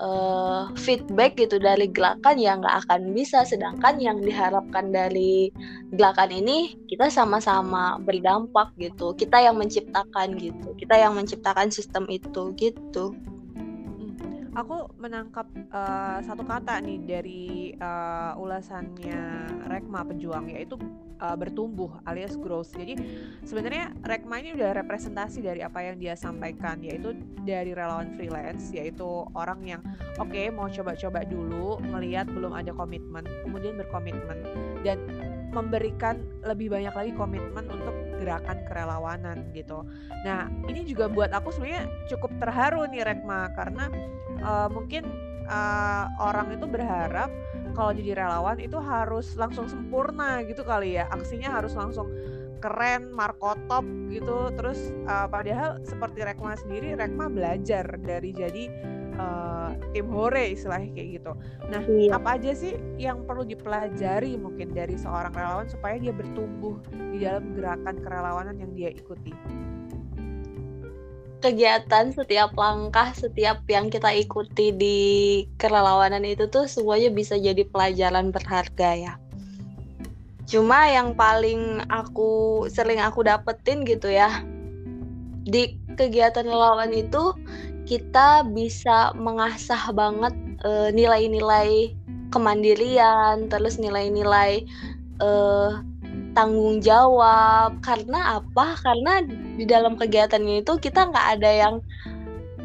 uh, 0.00 0.70
feedback 0.78 1.38
gitu 1.38 1.60
dari 1.60 1.90
gerakan 1.90 2.36
yang 2.38 2.62
nggak 2.62 2.86
akan 2.86 3.14
bisa. 3.14 3.42
Sedangkan 3.46 3.98
yang 3.98 4.18
diharapkan 4.22 4.90
dari 4.90 5.50
gerakan 5.94 6.30
ini 6.34 6.78
kita 6.90 7.10
sama-sama 7.10 7.98
berdampak 8.02 8.74
gitu. 8.78 9.14
Kita 9.14 9.42
yang 9.42 9.58
menciptakan 9.58 10.38
gitu. 10.38 10.74
Kita 10.78 10.94
yang 10.98 11.14
menciptakan 11.14 11.70
sistem 11.70 12.08
itu 12.10 12.54
gitu. 12.58 13.14
Aku 14.54 14.86
menangkap 15.02 15.50
uh, 15.74 16.22
satu 16.22 16.46
kata 16.46 16.78
nih 16.78 16.98
dari 17.02 17.74
uh, 17.74 18.38
ulasannya 18.38 19.50
Rekma 19.66 20.06
pejuang 20.06 20.46
yaitu 20.46 20.78
uh, 21.20 21.36
bertumbuh 21.38 21.90
alias 22.08 22.34
growth. 22.38 22.72
Jadi 22.74 22.98
sebenarnya 23.46 23.94
Rekma 24.02 24.40
ini 24.42 24.56
udah 24.56 24.74
representasi 24.84 25.44
dari 25.44 25.60
apa 25.60 25.82
yang 25.82 25.96
dia 25.98 26.14
sampaikan 26.18 26.80
yaitu 26.80 27.14
dari 27.44 27.76
relawan 27.76 28.14
freelance 28.16 28.72
yaitu 28.72 29.26
orang 29.36 29.60
yang 29.62 29.80
oke 30.18 30.30
okay, 30.30 30.48
mau 30.50 30.66
coba-coba 30.66 31.26
dulu 31.26 31.78
melihat 31.92 32.26
belum 32.30 32.54
ada 32.56 32.72
komitmen 32.72 33.24
kemudian 33.44 33.76
berkomitmen 33.78 34.38
dan 34.82 34.98
memberikan 35.54 36.18
lebih 36.42 36.74
banyak 36.74 36.90
lagi 36.90 37.12
komitmen 37.14 37.70
untuk 37.70 37.94
gerakan 38.18 38.58
kerelawanan 38.66 39.46
gitu. 39.54 39.86
Nah 40.26 40.50
ini 40.66 40.82
juga 40.82 41.06
buat 41.06 41.30
aku 41.30 41.54
sebenarnya 41.54 41.86
cukup 42.10 42.34
terharu 42.42 42.82
nih 42.90 43.06
Rekma 43.06 43.54
karena 43.54 43.86
uh, 44.42 44.66
mungkin 44.66 45.06
uh, 45.46 46.10
orang 46.18 46.58
itu 46.58 46.66
berharap 46.66 47.30
kalau 47.74 47.92
jadi 47.92 48.16
relawan 48.16 48.56
itu 48.62 48.78
harus 48.78 49.34
langsung 49.34 49.66
sempurna 49.66 50.40
gitu 50.46 50.62
kali 50.62 50.96
ya. 50.96 51.10
Aksinya 51.10 51.50
harus 51.52 51.74
langsung 51.74 52.08
keren 52.62 53.12
markotop 53.12 53.84
gitu. 54.08 54.48
Terus 54.56 54.94
uh, 55.10 55.28
padahal 55.28 55.82
seperti 55.84 56.24
Rekma 56.24 56.56
sendiri 56.56 56.96
Rekma 56.96 57.28
belajar 57.28 57.84
dari 58.00 58.30
jadi 58.32 58.64
uh, 59.18 59.70
tim 59.92 60.06
hore 60.08 60.54
istilahnya 60.54 60.94
kayak 60.94 61.08
gitu. 61.20 61.32
Nah 61.68 61.82
iya. 61.84 62.16
apa 62.16 62.38
aja 62.38 62.54
sih 62.54 62.78
yang 62.96 63.26
perlu 63.26 63.44
dipelajari 63.44 64.38
mungkin 64.38 64.72
dari 64.72 64.94
seorang 64.94 65.34
relawan 65.34 65.66
supaya 65.68 65.98
dia 65.98 66.14
bertumbuh 66.14 66.78
di 67.12 67.22
dalam 67.22 67.52
gerakan 67.52 68.00
kerelawanan 68.00 68.56
yang 68.56 68.72
dia 68.72 68.90
ikuti 68.94 69.34
kegiatan 71.44 72.08
setiap 72.16 72.56
langkah 72.56 73.12
setiap 73.12 73.60
yang 73.68 73.92
kita 73.92 74.08
ikuti 74.16 74.72
di 74.72 74.98
kerelawanan 75.60 76.24
itu 76.24 76.48
tuh 76.48 76.64
semuanya 76.64 77.12
bisa 77.12 77.36
jadi 77.36 77.68
pelajaran 77.68 78.32
berharga 78.32 78.90
ya 78.96 79.14
cuma 80.48 80.88
yang 80.88 81.12
paling 81.12 81.84
aku 81.92 82.64
sering 82.72 83.04
aku 83.04 83.28
dapetin 83.28 83.84
gitu 83.84 84.08
ya 84.08 84.40
di 85.44 85.76
kegiatan 86.00 86.48
relawan 86.48 86.96
itu 86.96 87.36
kita 87.84 88.48
bisa 88.48 89.12
mengasah 89.12 89.92
banget 89.92 90.32
eh, 90.64 90.88
nilai-nilai 90.96 91.92
kemandirian, 92.34 93.46
terus 93.46 93.78
nilai-nilai 93.78 94.66
uh, 95.22 95.78
tanggung 96.34 96.82
jawab. 96.82 97.78
Karena 97.78 98.42
apa? 98.42 98.74
Karena 98.82 99.22
di 99.54 99.64
dalam 99.64 99.94
kegiatan 99.94 100.42
itu 100.44 100.78
kita 100.78 101.10
nggak 101.10 101.26
ada 101.38 101.50
yang 101.50 101.74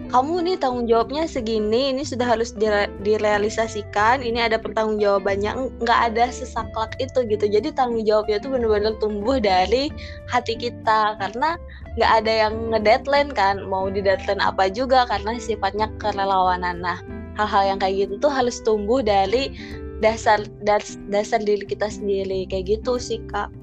kamu 0.09 0.41
nih 0.41 0.57
tanggung 0.57 0.89
jawabnya 0.89 1.29
segini, 1.29 1.93
ini 1.93 2.01
sudah 2.01 2.33
harus 2.33 2.57
direalisasikan, 3.05 4.25
ini 4.25 4.41
ada 4.41 4.57
pertanggungjawabannya, 4.57 5.69
nggak 5.85 5.99
ada 6.09 6.33
sesaklak 6.33 6.97
itu 6.97 7.21
gitu. 7.29 7.45
Jadi 7.45 7.69
tanggung 7.77 8.01
jawabnya 8.01 8.41
itu 8.41 8.49
benar-benar 8.49 8.97
tumbuh 8.97 9.37
dari 9.37 9.93
hati 10.25 10.57
kita 10.57 11.13
karena 11.21 11.61
nggak 11.93 12.11
ada 12.25 12.33
yang 12.49 12.53
ngedeadline 12.73 13.29
kan, 13.37 13.61
mau 13.69 13.85
di 13.85 14.01
deadline 14.01 14.41
apa 14.41 14.65
juga 14.73 15.05
karena 15.05 15.37
sifatnya 15.37 15.93
kerelawanan. 16.01 16.81
Nah, 16.81 16.97
hal-hal 17.37 17.77
yang 17.77 17.79
kayak 17.79 18.09
gitu 18.09 18.17
tuh 18.17 18.33
harus 18.33 18.57
tumbuh 18.65 19.05
dari 19.05 19.53
dasar 20.01 20.41
das, 20.65 20.97
dasar 21.13 21.37
diri 21.37 21.69
kita 21.69 21.85
sendiri 21.85 22.49
kayak 22.49 22.81
gitu 22.81 22.97
sih 22.97 23.21
kak. 23.29 23.53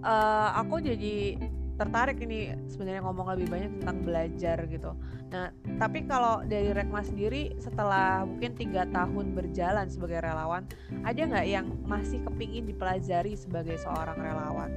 Uh, 0.00 0.48
aku 0.56 0.80
jadi 0.80 1.36
tertarik 1.80 2.20
ini 2.20 2.52
sebenarnya 2.68 3.00
ngomong 3.08 3.32
lebih 3.32 3.48
banyak 3.48 3.72
tentang 3.80 4.04
belajar 4.04 4.56
gitu. 4.68 4.92
Nah, 5.32 5.48
tapi 5.80 6.04
kalau 6.04 6.44
dari 6.44 6.76
Rekma 6.76 7.00
sendiri 7.00 7.56
setelah 7.56 8.28
mungkin 8.28 8.52
tiga 8.52 8.84
tahun 8.92 9.32
berjalan 9.32 9.88
sebagai 9.88 10.20
relawan, 10.20 10.68
ada 11.08 11.16
nggak 11.16 11.46
yang 11.48 11.72
masih 11.88 12.20
kepingin 12.28 12.68
dipelajari 12.68 13.32
sebagai 13.32 13.80
seorang 13.80 14.20
relawan? 14.20 14.68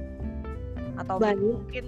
Atau 0.96 1.20
Banyak. 1.20 1.44
mungkin 1.44 1.84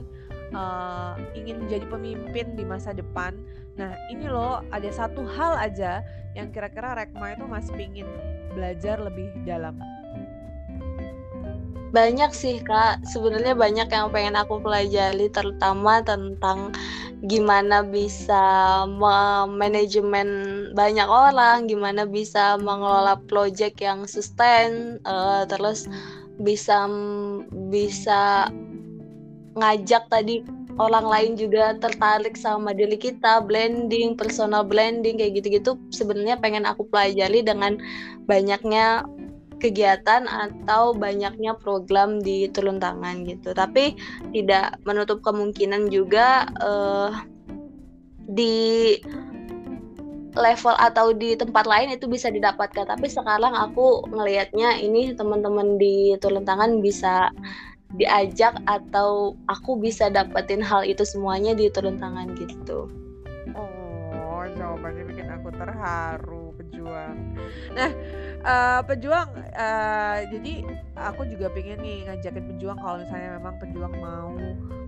uh, 0.53 1.17
ingin 1.33 1.65
menjadi 1.65 1.89
pemimpin 1.89 2.53
di 2.53 2.65
masa 2.69 2.93
depan? 2.93 3.41
Nah, 3.81 3.97
ini 4.13 4.29
loh 4.29 4.61
ada 4.69 4.91
satu 4.93 5.25
hal 5.25 5.57
aja 5.57 6.05
yang 6.37 6.53
kira-kira 6.53 6.93
Rekma 6.93 7.33
itu 7.33 7.49
masih 7.49 7.73
pingin 7.73 8.09
belajar 8.53 9.01
lebih 9.01 9.33
dalam 9.49 9.81
banyak 11.97 12.31
sih 12.37 12.61
kak. 12.61 13.01
Sebenarnya 13.09 13.57
banyak 13.57 13.89
yang 13.89 14.13
pengen 14.13 14.37
aku 14.37 14.61
pelajari 14.61 15.33
terutama 15.33 16.05
tentang 16.05 16.77
gimana 17.25 17.81
bisa 17.81 18.85
manajemen 19.49 20.29
banyak 20.77 21.09
orang 21.09 21.65
gimana 21.65 22.05
bisa 22.05 22.61
mengelola 22.61 23.17
project 23.25 23.81
yang 23.81 24.05
sustain 24.05 25.01
uh, 25.09 25.49
terus 25.49 25.89
bisa 26.37 26.85
bisa 27.73 28.53
ngajak 29.57 30.05
tadi 30.13 30.45
orang 30.77 31.09
lain 31.09 31.33
juga 31.41 31.73
tertarik 31.81 32.37
sama 32.37 32.77
diri 32.77 33.01
kita 33.01 33.41
blending 33.41 34.13
personal 34.13 34.61
blending 34.61 35.17
kayak 35.17 35.41
gitu-gitu. 35.41 35.81
Sebenarnya 35.89 36.37
pengen 36.37 36.69
aku 36.69 36.85
pelajari 36.93 37.41
dengan 37.41 37.81
banyaknya 38.29 39.09
kegiatan 39.57 40.29
atau 40.29 40.93
banyaknya 40.93 41.57
program 41.57 42.21
di 42.21 42.49
turun 42.53 42.77
tangan 42.77 43.25
gitu. 43.25 43.57
Tapi 43.57 43.97
tidak 44.37 44.77
menutup 44.85 45.25
kemungkinan 45.25 45.89
juga 45.89 46.49
uh, 46.61 47.13
di 48.27 48.97
level 50.37 50.77
atau 50.77 51.17
di 51.17 51.33
tempat 51.35 51.65
lain 51.65 51.97
itu 51.97 52.05
bisa 52.07 52.29
didapatkan. 52.29 52.85
Tapi 52.85 53.09
sekarang 53.09 53.57
aku 53.57 54.05
ngelihatnya 54.13 54.77
ini 54.79 55.17
teman-teman 55.17 55.81
di 55.81 56.15
turun 56.21 56.45
tangan 56.45 56.85
bisa 56.85 57.33
diajak 57.97 58.61
atau 58.69 59.39
aku 59.49 59.81
bisa 59.81 60.13
dapetin 60.13 60.61
hal 60.61 60.85
itu 60.85 61.07
semuanya 61.07 61.57
di 61.57 61.73
turun 61.73 61.97
tangan 61.97 62.37
gitu. 62.37 62.93
Oh, 63.57 64.43
jawabannya 64.53 65.05
bikin 65.09 65.29
aku 65.33 65.49
terharu, 65.55 66.53
pejuang. 66.61 67.17
Nah, 67.73 67.91
uh, 68.47 68.81
pejuang 68.87 69.29
uh, 69.59 70.19
jadi 70.31 70.63
aku 70.95 71.27
juga 71.29 71.51
pengen 71.51 71.83
nih 71.83 72.07
ngajakin 72.07 72.45
pejuang 72.55 72.79
kalau 72.79 73.03
misalnya 73.03 73.31
memang 73.37 73.55
pejuang 73.59 73.95
mau 73.99 74.33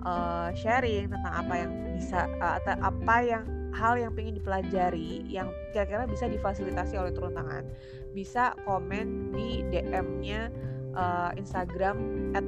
uh, 0.06 0.48
sharing 0.54 1.10
tentang 1.10 1.34
apa 1.34 1.54
yang 1.66 1.70
bisa 1.98 2.30
uh, 2.38 2.62
atau 2.62 2.74
apa 2.80 3.16
yang 3.26 3.44
hal 3.74 4.00
yang 4.00 4.14
pengen 4.16 4.38
dipelajari 4.38 5.26
yang 5.28 5.50
kira-kira 5.74 6.08
bisa 6.08 6.24
difasilitasi 6.30 6.96
oleh 6.96 7.12
turun 7.12 7.36
tangan 7.36 7.66
bisa 8.16 8.56
komen 8.64 9.36
di 9.36 9.60
DM-nya 9.68 10.48
uh, 10.98 11.30
Instagram 11.38 11.96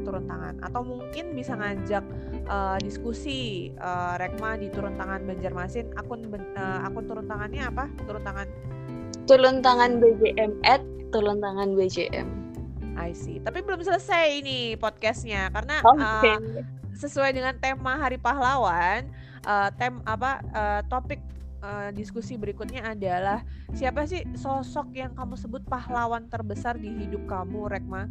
@turun 0.02 0.24
tangan. 0.26 0.58
Atau 0.66 0.82
mungkin 0.82 1.36
bisa 1.38 1.54
ngajak 1.54 2.04
uh, 2.50 2.76
diskusi 2.82 3.70
uh, 3.78 4.18
Rekma 4.18 4.58
di 4.58 4.72
turun 4.72 4.98
tangan 4.98 5.22
Banjarmasin. 5.26 5.94
Akun 5.94 6.26
uh, 6.32 6.86
akun 6.86 7.04
turun 7.06 7.26
tangannya 7.30 7.68
apa? 7.68 7.86
Turun 8.04 8.22
tangan. 8.26 8.48
Turun 9.28 9.62
tangan 9.62 10.02
BJM 10.02 10.58
at 10.66 10.82
turun 11.10 11.42
tangan 11.42 11.74
BJM 11.74 12.28
I 12.94 13.10
see 13.14 13.42
tapi 13.42 13.62
belum 13.62 13.82
selesai 13.82 14.42
ini 14.42 14.78
podcastnya 14.78 15.50
karena 15.50 15.82
okay. 15.82 16.34
uh, 16.34 16.40
sesuai 16.94 17.34
dengan 17.34 17.54
tema 17.58 17.98
Hari 17.98 18.18
Pahlawan 18.18 19.10
uh, 19.46 19.68
tem 19.74 19.98
apa 20.06 20.42
uh, 20.54 20.80
topik 20.86 21.18
uh, 21.62 21.90
diskusi 21.94 22.38
berikutnya 22.38 22.84
adalah 22.94 23.42
siapa 23.74 24.06
sih 24.06 24.22
sosok 24.34 24.94
yang 24.94 25.12
kamu 25.14 25.34
sebut 25.38 25.62
pahlawan 25.66 26.26
terbesar 26.28 26.76
di 26.78 26.90
hidup 26.94 27.26
kamu 27.26 27.70
Rekma 27.70 28.06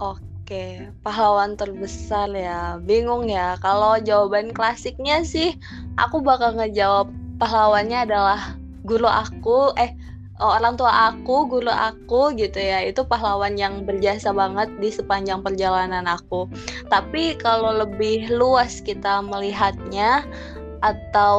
Oke, 0.00 0.88
pahlawan 1.04 1.60
terbesar 1.60 2.32
ya. 2.32 2.80
Bingung 2.80 3.28
ya. 3.28 3.60
Kalau 3.60 4.00
jawaban 4.00 4.56
klasiknya 4.56 5.20
sih, 5.20 5.60
aku 6.00 6.24
bakal 6.24 6.56
ngejawab 6.56 7.12
pahlawannya 7.36 8.08
adalah 8.08 8.56
guru 8.84 9.04
aku 9.04 9.76
eh 9.76 9.92
orang 10.40 10.74
tua 10.80 11.12
aku, 11.12 11.46
guru 11.46 11.70
aku 11.70 12.34
gitu 12.34 12.56
ya. 12.56 12.82
Itu 12.82 13.04
pahlawan 13.04 13.60
yang 13.60 13.84
berjasa 13.84 14.32
banget 14.32 14.72
di 14.80 14.88
sepanjang 14.88 15.44
perjalanan 15.44 16.08
aku. 16.08 16.48
Tapi 16.88 17.36
kalau 17.36 17.76
lebih 17.76 18.32
luas 18.32 18.80
kita 18.80 19.20
melihatnya 19.20 20.24
atau 20.80 21.38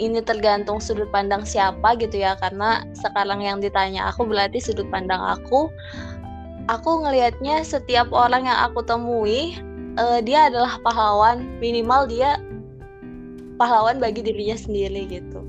ini 0.00 0.24
tergantung 0.24 0.80
sudut 0.80 1.08
pandang 1.12 1.44
siapa 1.44 2.00
gitu 2.00 2.16
ya 2.24 2.32
karena 2.40 2.88
sekarang 2.96 3.44
yang 3.44 3.60
ditanya 3.60 4.08
aku 4.08 4.24
berarti 4.24 4.56
sudut 4.56 4.88
pandang 4.88 5.20
aku 5.20 5.68
aku 6.72 7.04
ngelihatnya 7.04 7.60
setiap 7.60 8.08
orang 8.08 8.48
yang 8.48 8.56
aku 8.64 8.80
temui 8.80 9.60
uh, 10.00 10.24
dia 10.24 10.48
adalah 10.48 10.80
pahlawan 10.80 11.44
minimal 11.60 12.08
dia 12.08 12.40
pahlawan 13.60 14.00
bagi 14.00 14.24
dirinya 14.24 14.56
sendiri 14.56 15.12
gitu 15.12 15.44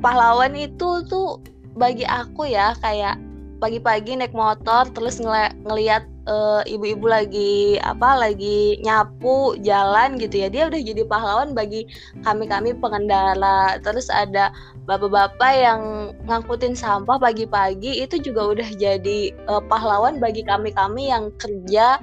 pahlawan 0.00 0.52
itu 0.56 1.04
tuh 1.08 1.40
bagi 1.76 2.08
aku 2.08 2.48
ya 2.48 2.72
kayak 2.80 3.20
pagi-pagi 3.56 4.20
naik 4.20 4.36
motor 4.36 4.84
terus 4.92 5.16
ngeli 5.16 5.48
ngelihat 5.64 6.04
uh, 6.28 6.60
ibu-ibu 6.68 7.08
lagi 7.08 7.80
apa 7.80 8.28
lagi 8.28 8.76
nyapu 8.84 9.56
jalan 9.64 10.20
gitu 10.20 10.44
ya. 10.44 10.48
Dia 10.52 10.68
udah 10.68 10.80
jadi 10.82 11.02
pahlawan 11.08 11.56
bagi 11.56 11.88
kami-kami 12.20 12.76
pengendara. 12.76 13.80
Terus 13.80 14.12
ada 14.12 14.52
bapak-bapak 14.84 15.52
yang 15.56 16.12
ngangkutin 16.28 16.76
sampah 16.76 17.16
pagi-pagi 17.16 18.04
itu 18.04 18.20
juga 18.20 18.54
udah 18.54 18.68
jadi 18.76 19.32
uh, 19.48 19.62
pahlawan 19.64 20.20
bagi 20.20 20.44
kami-kami 20.44 21.08
yang 21.10 21.32
kerja 21.40 21.96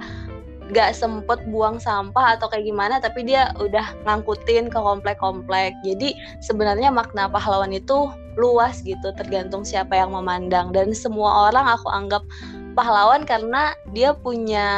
gak 0.72 0.96
sempet 0.96 1.44
buang 1.52 1.76
sampah 1.76 2.38
atau 2.38 2.48
kayak 2.48 2.64
gimana 2.64 2.96
tapi 2.96 3.26
dia 3.26 3.52
udah 3.60 3.84
ngangkutin 4.08 4.72
ke 4.72 4.78
komplek-komplek. 4.78 5.76
Jadi 5.84 6.16
sebenarnya 6.40 6.88
makna 6.88 7.28
pahlawan 7.28 7.74
itu 7.74 8.08
luas 8.40 8.80
gitu 8.80 9.12
tergantung 9.18 9.66
siapa 9.66 9.92
yang 9.92 10.16
memandang. 10.16 10.72
Dan 10.72 10.96
semua 10.96 11.52
orang 11.52 11.68
aku 11.68 11.88
anggap 11.92 12.24
pahlawan 12.72 13.28
karena 13.28 13.76
dia 13.92 14.16
punya 14.16 14.68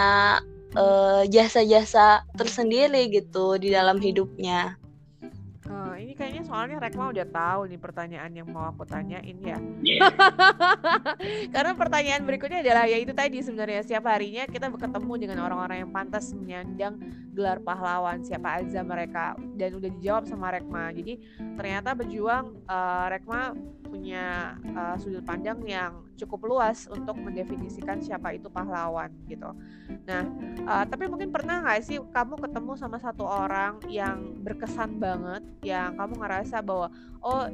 eh, 0.75 1.23
jasa-jasa 1.31 2.21
uh, 2.21 2.35
tersendiri 2.35 3.09
gitu 3.09 3.57
di 3.57 3.71
dalam 3.71 4.03
hidupnya 4.03 4.75
ini 5.99 6.13
kayaknya 6.15 6.43
soalnya 6.47 6.77
Rekma 6.81 7.13
udah 7.13 7.27
tahu 7.29 7.61
nih 7.69 7.81
pertanyaan 7.81 8.33
yang 8.33 8.49
mau 8.49 8.69
aku 8.69 8.85
tanyain 8.85 9.37
ya. 9.41 9.59
Yeah. 9.83 10.11
Karena 11.55 11.73
pertanyaan 11.75 12.23
berikutnya 12.25 12.61
adalah 12.65 12.85
ya 12.89 12.99
itu 13.01 13.13
tadi 13.13 13.41
sebenarnya 13.41 13.85
setiap 13.85 14.09
harinya 14.09 14.45
kita 14.49 14.71
bertemu 14.71 15.13
dengan 15.17 15.39
orang-orang 15.45 15.87
yang 15.87 15.91
pantas 15.93 16.33
menyandang 16.33 17.01
gelar 17.37 17.61
pahlawan 17.61 18.25
siapa 18.25 18.65
aja 18.65 18.81
mereka 18.81 19.37
dan 19.57 19.77
udah 19.77 19.91
dijawab 20.01 20.25
sama 20.25 20.53
Rekma. 20.53 20.93
Jadi 20.93 21.21
ternyata 21.37 21.93
berjuang 21.93 22.57
uh, 22.69 23.07
Rekma 23.13 23.53
punya 23.87 24.55
uh, 24.75 24.95
sudut 24.99 25.23
pandang 25.23 25.63
yang 25.65 26.05
cukup 26.17 26.49
luas 26.49 26.89
untuk 26.91 27.17
mendefinisikan 27.17 28.01
siapa 28.03 28.35
itu 28.35 28.51
pahlawan 28.51 29.13
gitu. 29.31 29.53
Nah, 30.09 30.23
uh, 30.67 30.85
tapi 30.85 31.07
mungkin 31.07 31.31
pernah 31.31 31.63
nggak 31.63 31.81
sih 31.85 31.99
kamu 32.13 32.41
ketemu 32.41 32.73
sama 32.75 32.99
satu 32.99 33.23
orang 33.23 33.79
yang 33.87 34.37
berkesan 34.43 34.99
banget 34.99 35.43
yang 35.63 35.95
kamu 35.95 36.19
ngerasa 36.19 36.61
bahwa 36.65 36.91
oh 37.23 37.47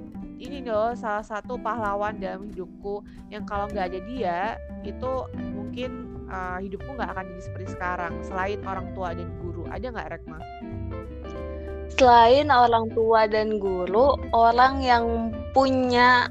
ini 0.42 0.64
loh 0.66 0.96
salah 0.98 1.22
satu 1.22 1.54
pahlawan 1.60 2.18
dalam 2.18 2.50
hidupku 2.50 3.04
yang 3.30 3.46
kalau 3.46 3.70
nggak 3.70 3.94
ada 3.94 4.00
dia 4.08 4.38
itu 4.82 5.12
mungkin 5.54 6.12
uh, 6.32 6.58
hidupku 6.58 6.88
nggak 6.96 7.12
akan 7.12 7.24
jadi 7.36 7.42
seperti 7.44 7.66
sekarang 7.76 8.12
selain 8.24 8.58
orang 8.66 8.90
tua 8.96 9.14
dan 9.14 9.28
guru 9.38 9.68
ada 9.70 9.86
nggak 9.86 10.08
Rekma? 10.18 10.40
Selain 11.96 12.48
orang 12.48 12.88
tua 12.92 13.28
dan 13.28 13.60
guru, 13.60 14.16
orang 14.32 14.80
yang 14.80 15.30
punya 15.52 16.26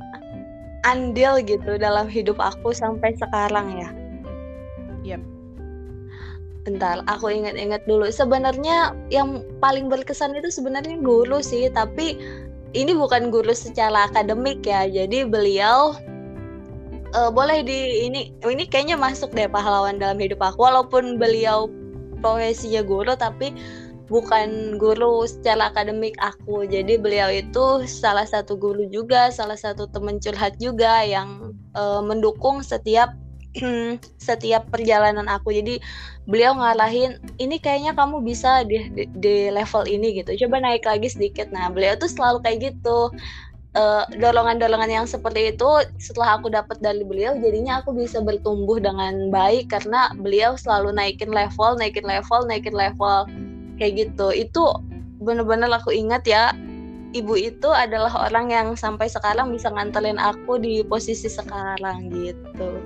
andil 0.81 1.37
gitu 1.45 1.77
dalam 1.77 2.09
hidup 2.09 2.41
aku 2.41 2.73
sampai 2.73 3.13
sekarang 3.17 3.67
ya. 3.77 3.89
Yap. 5.15 5.21
Bentar, 6.61 7.01
aku 7.09 7.33
ingat-ingat 7.33 7.85
dulu. 7.89 8.09
Sebenarnya 8.09 8.93
yang 9.09 9.41
paling 9.61 9.89
berkesan 9.89 10.37
itu 10.37 10.53
sebenarnya 10.53 11.01
guru 11.01 11.41
sih, 11.41 11.69
tapi 11.73 12.17
ini 12.77 12.93
bukan 12.93 13.33
guru 13.33 13.53
secara 13.53 14.09
akademik 14.09 14.61
ya. 14.61 14.85
Jadi 14.85 15.25
beliau 15.25 15.97
uh, 17.15 17.29
boleh 17.31 17.63
di 17.65 18.07
ini 18.07 18.31
ini 18.45 18.63
kayaknya 18.67 18.95
masuk 18.95 19.31
deh 19.35 19.47
pahlawan 19.47 19.99
dalam 19.99 20.17
hidup 20.19 20.39
aku 20.39 20.63
walaupun 20.63 21.19
beliau 21.19 21.67
profesinya 22.21 22.85
guru 22.85 23.13
tapi 23.17 23.51
bukan 24.11 24.75
guru 24.75 25.23
secara 25.23 25.71
akademik 25.71 26.19
aku. 26.19 26.67
Jadi 26.67 26.99
beliau 26.99 27.31
itu 27.31 27.87
salah 27.87 28.27
satu 28.27 28.59
guru 28.59 28.83
juga 28.91 29.31
salah 29.31 29.55
satu 29.55 29.87
teman 29.87 30.19
curhat 30.19 30.59
juga 30.59 31.07
yang 31.07 31.55
uh, 31.79 32.03
mendukung 32.03 32.59
setiap 32.59 33.15
setiap 34.19 34.67
perjalanan 34.67 35.31
aku. 35.31 35.55
Jadi 35.55 35.79
beliau 36.27 36.59
ngarahin 36.59 37.23
ini 37.39 37.55
kayaknya 37.57 37.95
kamu 37.95 38.19
bisa 38.19 38.67
di, 38.67 38.91
di, 38.91 39.07
di 39.15 39.35
level 39.47 39.87
ini 39.87 40.19
gitu. 40.19 40.35
Coba 40.45 40.59
naik 40.59 40.83
lagi 40.83 41.07
sedikit. 41.07 41.47
Nah 41.55 41.71
beliau 41.71 41.95
tuh 41.95 42.11
selalu 42.11 42.43
kayak 42.43 42.59
gitu. 42.75 43.15
Uh, 43.71 44.03
dorongan-dorongan 44.19 44.91
yang 44.91 45.07
seperti 45.07 45.55
itu 45.55 45.69
setelah 45.95 46.35
aku 46.35 46.51
dapat 46.51 46.75
dari 46.83 47.07
beliau 47.07 47.39
jadinya 47.39 47.79
aku 47.79 47.95
bisa 47.95 48.19
bertumbuh 48.19 48.83
dengan 48.83 49.31
baik 49.31 49.71
karena 49.71 50.11
beliau 50.19 50.59
selalu 50.59 50.91
naikin 50.91 51.31
level 51.31 51.79
naikin 51.79 52.03
level 52.03 52.43
naikin 52.51 52.75
level 52.75 53.31
kayak 53.81 53.93
gitu 53.97 54.29
itu 54.29 54.63
bener-bener 55.17 55.69
aku 55.73 55.89
ingat 55.89 56.21
ya 56.29 56.53
ibu 57.17 57.33
itu 57.33 57.69
adalah 57.73 58.29
orang 58.29 58.53
yang 58.53 58.67
sampai 58.77 59.09
sekarang 59.09 59.49
bisa 59.49 59.73
nganterin 59.73 60.21
aku 60.21 60.61
di 60.61 60.85
posisi 60.85 61.25
sekarang 61.27 62.13
gitu 62.13 62.77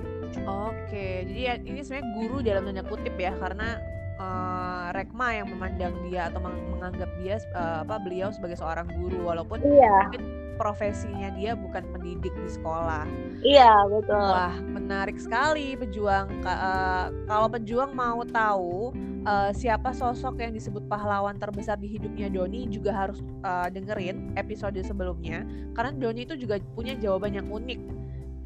oke 0.48 1.06
jadi 1.28 1.36
ya, 1.36 1.54
ini 1.60 1.84
sebenarnya 1.84 2.08
guru 2.16 2.36
dalam 2.40 2.62
tanda 2.64 2.84
kutip 2.88 3.14
ya 3.20 3.36
karena 3.36 3.76
uh, 4.16 4.88
Rekma 4.96 5.36
yang 5.36 5.52
memandang 5.52 5.92
dia 6.08 6.32
atau 6.32 6.40
menganggap 6.40 7.10
dia 7.20 7.36
uh, 7.52 7.84
apa 7.84 8.00
beliau 8.00 8.32
sebagai 8.32 8.56
seorang 8.56 8.88
guru 8.96 9.28
walaupun 9.28 9.60
iya 9.60 10.08
profesinya 10.56 11.28
dia 11.36 11.52
bukan 11.52 11.84
pendidik 11.92 12.32
di 12.32 12.50
sekolah. 12.50 13.04
Iya 13.44 13.86
betul. 13.92 14.16
Wah 14.16 14.56
menarik 14.56 15.20
sekali 15.20 15.76
pejuang. 15.76 16.32
Uh, 16.42 17.12
kalau 17.28 17.46
pejuang 17.52 17.92
mau 17.92 18.24
tahu 18.24 18.96
uh, 19.26 19.50
siapa 19.50 19.90
sosok 19.90 20.38
yang 20.40 20.54
disebut 20.54 20.86
pahlawan 20.86 21.36
terbesar 21.36 21.76
di 21.76 21.90
hidupnya 21.90 22.30
Doni 22.30 22.70
juga 22.70 22.94
harus 22.94 23.20
uh, 23.42 23.66
dengerin 23.68 24.38
episode 24.38 24.78
sebelumnya 24.86 25.42
karena 25.74 25.92
Doni 25.98 26.24
itu 26.24 26.38
juga 26.38 26.62
punya 26.72 26.94
jawaban 26.96 27.34
yang 27.34 27.50
unik. 27.50 27.80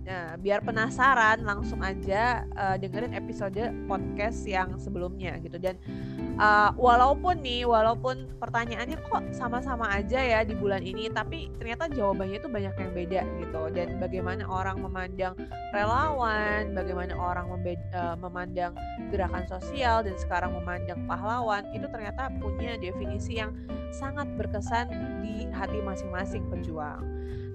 Nah, 0.01 0.35
biar 0.40 0.64
penasaran 0.64 1.45
langsung 1.47 1.85
aja 1.87 2.43
uh, 2.57 2.75
dengerin 2.81 3.14
episode 3.14 3.61
podcast 3.87 4.43
yang 4.49 4.75
sebelumnya 4.81 5.38
gitu 5.38 5.61
dan 5.61 5.79
uh, 6.40 6.70
walaupun 6.74 7.44
nih 7.44 7.68
walaupun 7.68 8.26
pertanyaannya 8.40 8.96
kok 8.96 9.22
sama-sama 9.37 9.87
aja 9.92 10.18
ya 10.18 10.40
di 10.42 10.57
bulan 10.57 10.81
ini 10.81 11.12
tapi 11.12 11.53
ternyata 11.61 11.87
jawabannya 11.92 12.40
itu 12.40 12.48
banyak 12.48 12.74
yang 12.74 12.92
beda 12.96 13.20
gitu 13.44 13.62
dan 13.76 13.88
bagaimana 14.00 14.42
orang 14.48 14.81
memandang 14.81 15.37
relawan 15.76 16.72
bagaimana 16.72 17.12
orang 17.14 17.53
uh, 17.92 18.16
memandang 18.16 18.72
gerakan 19.12 19.44
sosial 19.46 20.00
dan 20.00 20.16
sekarang 20.16 20.57
memandang 20.57 21.05
pahlawan 21.05 21.68
itu 21.76 21.85
ternyata 21.92 22.33
punya 22.40 22.81
definisi 22.81 23.38
yang 23.38 23.53
sangat 23.92 24.26
berkesan 24.38 24.88
di 25.20 25.50
hati 25.50 25.83
masing-masing 25.83 26.46
pejuang. 26.48 27.03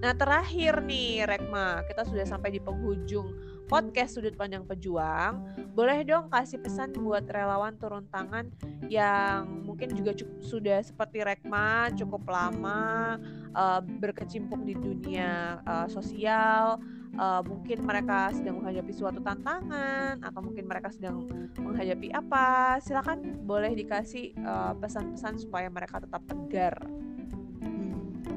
Nah 0.04 0.12
terakhir 0.12 0.84
nih 0.84 1.24
Rekma, 1.24 1.84
kita 1.88 2.04
sudah 2.04 2.28
sampai 2.28 2.52
di 2.52 2.60
penghujung 2.60 3.32
podcast 3.66 4.20
Sudut 4.20 4.36
Pandang 4.36 4.68
Pejuang. 4.68 5.42
Boleh 5.72 6.04
dong 6.04 6.28
kasih 6.28 6.60
pesan 6.62 6.94
buat 6.96 7.26
relawan 7.28 7.76
turun 7.80 8.06
tangan 8.12 8.52
yang 8.92 9.66
mungkin 9.66 9.96
juga 9.96 10.14
cukup, 10.14 10.40
sudah 10.44 10.80
seperti 10.84 11.24
Rekma 11.24 11.92
cukup 11.96 12.28
lama 12.28 13.18
uh, 13.56 13.82
berkecimpung 13.82 14.68
di 14.68 14.76
dunia 14.76 15.60
uh, 15.64 15.88
sosial. 15.88 16.80
Uh, 17.16 17.40
mungkin 17.48 17.88
mereka 17.88 18.28
sedang 18.36 18.60
menghadapi 18.60 18.92
suatu 18.92 19.24
tantangan 19.24 20.20
atau 20.20 20.44
mungkin 20.44 20.68
mereka 20.68 20.92
sedang 20.92 21.24
menghadapi 21.56 22.12
apa. 22.12 22.76
Silakan 22.84 23.48
boleh 23.48 23.72
dikasih 23.72 24.36
pesan-pesan 24.84 25.40
uh, 25.40 25.42
supaya 25.42 25.72
mereka 25.72 26.04
tetap 26.04 26.20
tegar 26.28 26.76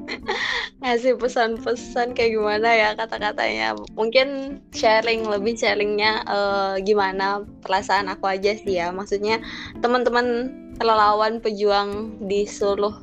ngasih 0.79 1.19
pesan-pesan 1.19 2.15
kayak 2.15 2.39
gimana 2.39 2.69
ya 2.71 2.89
kata-katanya? 2.95 3.75
Mungkin 3.99 4.59
sharing 4.71 5.27
lebih 5.27 5.59
sharingnya 5.59 6.23
uh, 6.23 6.75
gimana 6.79 7.43
perasaan 7.63 8.07
aku 8.07 8.31
aja 8.31 8.55
sih 8.55 8.79
ya. 8.79 8.91
Maksudnya 8.95 9.43
teman-teman 9.83 10.51
relawan 10.79 11.43
pejuang 11.43 12.15
di 12.23 12.47
seluruh 12.47 12.95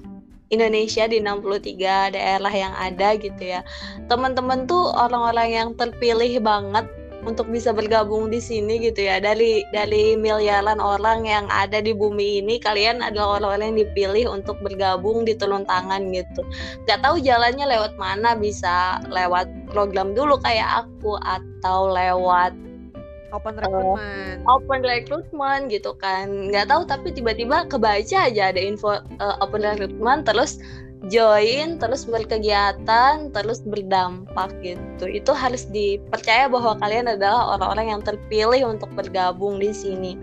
Indonesia 0.48 1.10
di 1.10 1.18
63 1.18 2.14
daerah 2.14 2.54
yang 2.54 2.74
ada 2.78 3.18
gitu 3.18 3.42
ya. 3.42 3.60
Teman-teman 4.06 4.64
tuh 4.64 4.94
orang-orang 4.94 5.48
yang 5.52 5.68
terpilih 5.74 6.40
banget 6.40 6.86
untuk 7.26 7.50
bisa 7.50 7.74
bergabung 7.74 8.30
di 8.30 8.38
sini 8.38 8.78
gitu 8.80 9.04
ya. 9.04 9.18
Dari 9.18 9.66
dari 9.74 10.14
miliaran 10.14 10.78
orang 10.78 11.26
yang 11.26 11.44
ada 11.50 11.82
di 11.82 11.92
bumi 11.92 12.40
ini 12.40 12.62
kalian 12.62 13.02
adalah 13.02 13.42
orang-orang 13.42 13.74
yang 13.74 13.80
dipilih 13.90 14.24
untuk 14.30 14.56
bergabung 14.62 15.26
di 15.26 15.34
turun 15.34 15.66
tangan 15.66 16.08
gitu. 16.14 16.46
Nggak 16.86 17.02
tahu 17.02 17.18
jalannya 17.20 17.66
lewat 17.66 17.92
mana 17.98 18.38
bisa 18.38 19.02
lewat 19.10 19.50
program 19.74 20.14
dulu 20.14 20.38
kayak 20.40 20.86
aku 20.86 21.18
atau 21.20 21.90
lewat 21.90 22.54
open 23.34 23.54
recruitment. 23.58 24.38
uh, 24.46 24.52
open 24.52 24.80
recruitment 24.82 25.62
gitu 25.72 25.92
kan. 25.98 26.50
Nggak 26.50 26.70
tahu 26.70 26.82
tapi 26.86 27.08
tiba-tiba 27.14 27.66
kebaca 27.66 28.18
aja 28.28 28.42
ada 28.52 28.60
info 28.60 29.00
uh, 29.00 29.36
open 29.42 29.62
recruitment 29.62 30.26
terus 30.26 30.58
join 31.06 31.76
terus 31.76 32.08
berkegiatan 32.08 33.30
terus 33.30 33.62
berdampak 33.62 34.50
gitu. 34.64 35.06
Itu 35.06 35.36
harus 35.36 35.68
dipercaya 35.70 36.50
bahwa 36.50 36.78
kalian 36.80 37.06
adalah 37.06 37.58
orang-orang 37.58 37.98
yang 37.98 38.02
terpilih 38.02 38.66
untuk 38.66 38.90
bergabung 38.96 39.62
di 39.62 39.70
sini. 39.70 40.18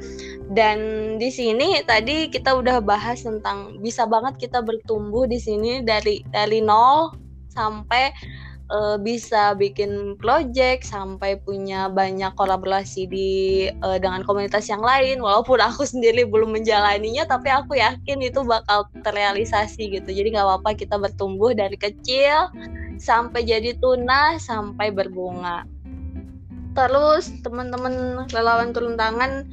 Dan 0.52 0.78
di 1.18 1.30
sini 1.32 1.80
tadi 1.88 2.28
kita 2.28 2.58
udah 2.58 2.84
bahas 2.84 3.24
tentang 3.24 3.80
bisa 3.80 4.04
banget 4.04 4.38
kita 4.38 4.60
bertumbuh 4.60 5.30
di 5.30 5.40
sini 5.40 5.82
dari 5.86 6.26
dari 6.34 6.60
nol 6.60 7.16
sampai 7.54 8.12
uh, 8.72 8.96
bisa 9.02 9.58
bikin 9.58 10.16
project 10.22 10.88
sampai 10.88 11.36
punya 11.42 11.92
banyak 11.92 12.32
kolaborasi 12.38 13.10
di 13.10 13.30
uh, 13.84 13.98
dengan 14.00 14.24
komunitas 14.24 14.70
yang 14.70 14.80
lain. 14.80 15.20
Walaupun 15.20 15.60
aku 15.60 15.84
sendiri 15.92 16.24
belum 16.24 16.56
menjalaninya 16.56 17.28
tapi 17.28 17.52
aku 17.52 17.76
yakin 17.76 18.24
itu 18.24 18.46
bakal 18.46 18.88
terrealisasi 19.04 20.00
gitu. 20.00 20.10
Jadi 20.14 20.36
nggak 20.36 20.48
apa-apa 20.48 20.78
kita 20.78 20.96
bertumbuh 20.96 21.52
dari 21.52 21.76
kecil 21.76 22.54
sampai 23.02 23.44
jadi 23.44 23.76
tunas 23.82 24.48
sampai 24.48 24.94
berbunga. 24.94 25.68
Terus 26.74 27.30
teman-teman 27.46 28.26
relawan 28.34 28.74
turun 28.74 28.98
tangan 28.98 29.46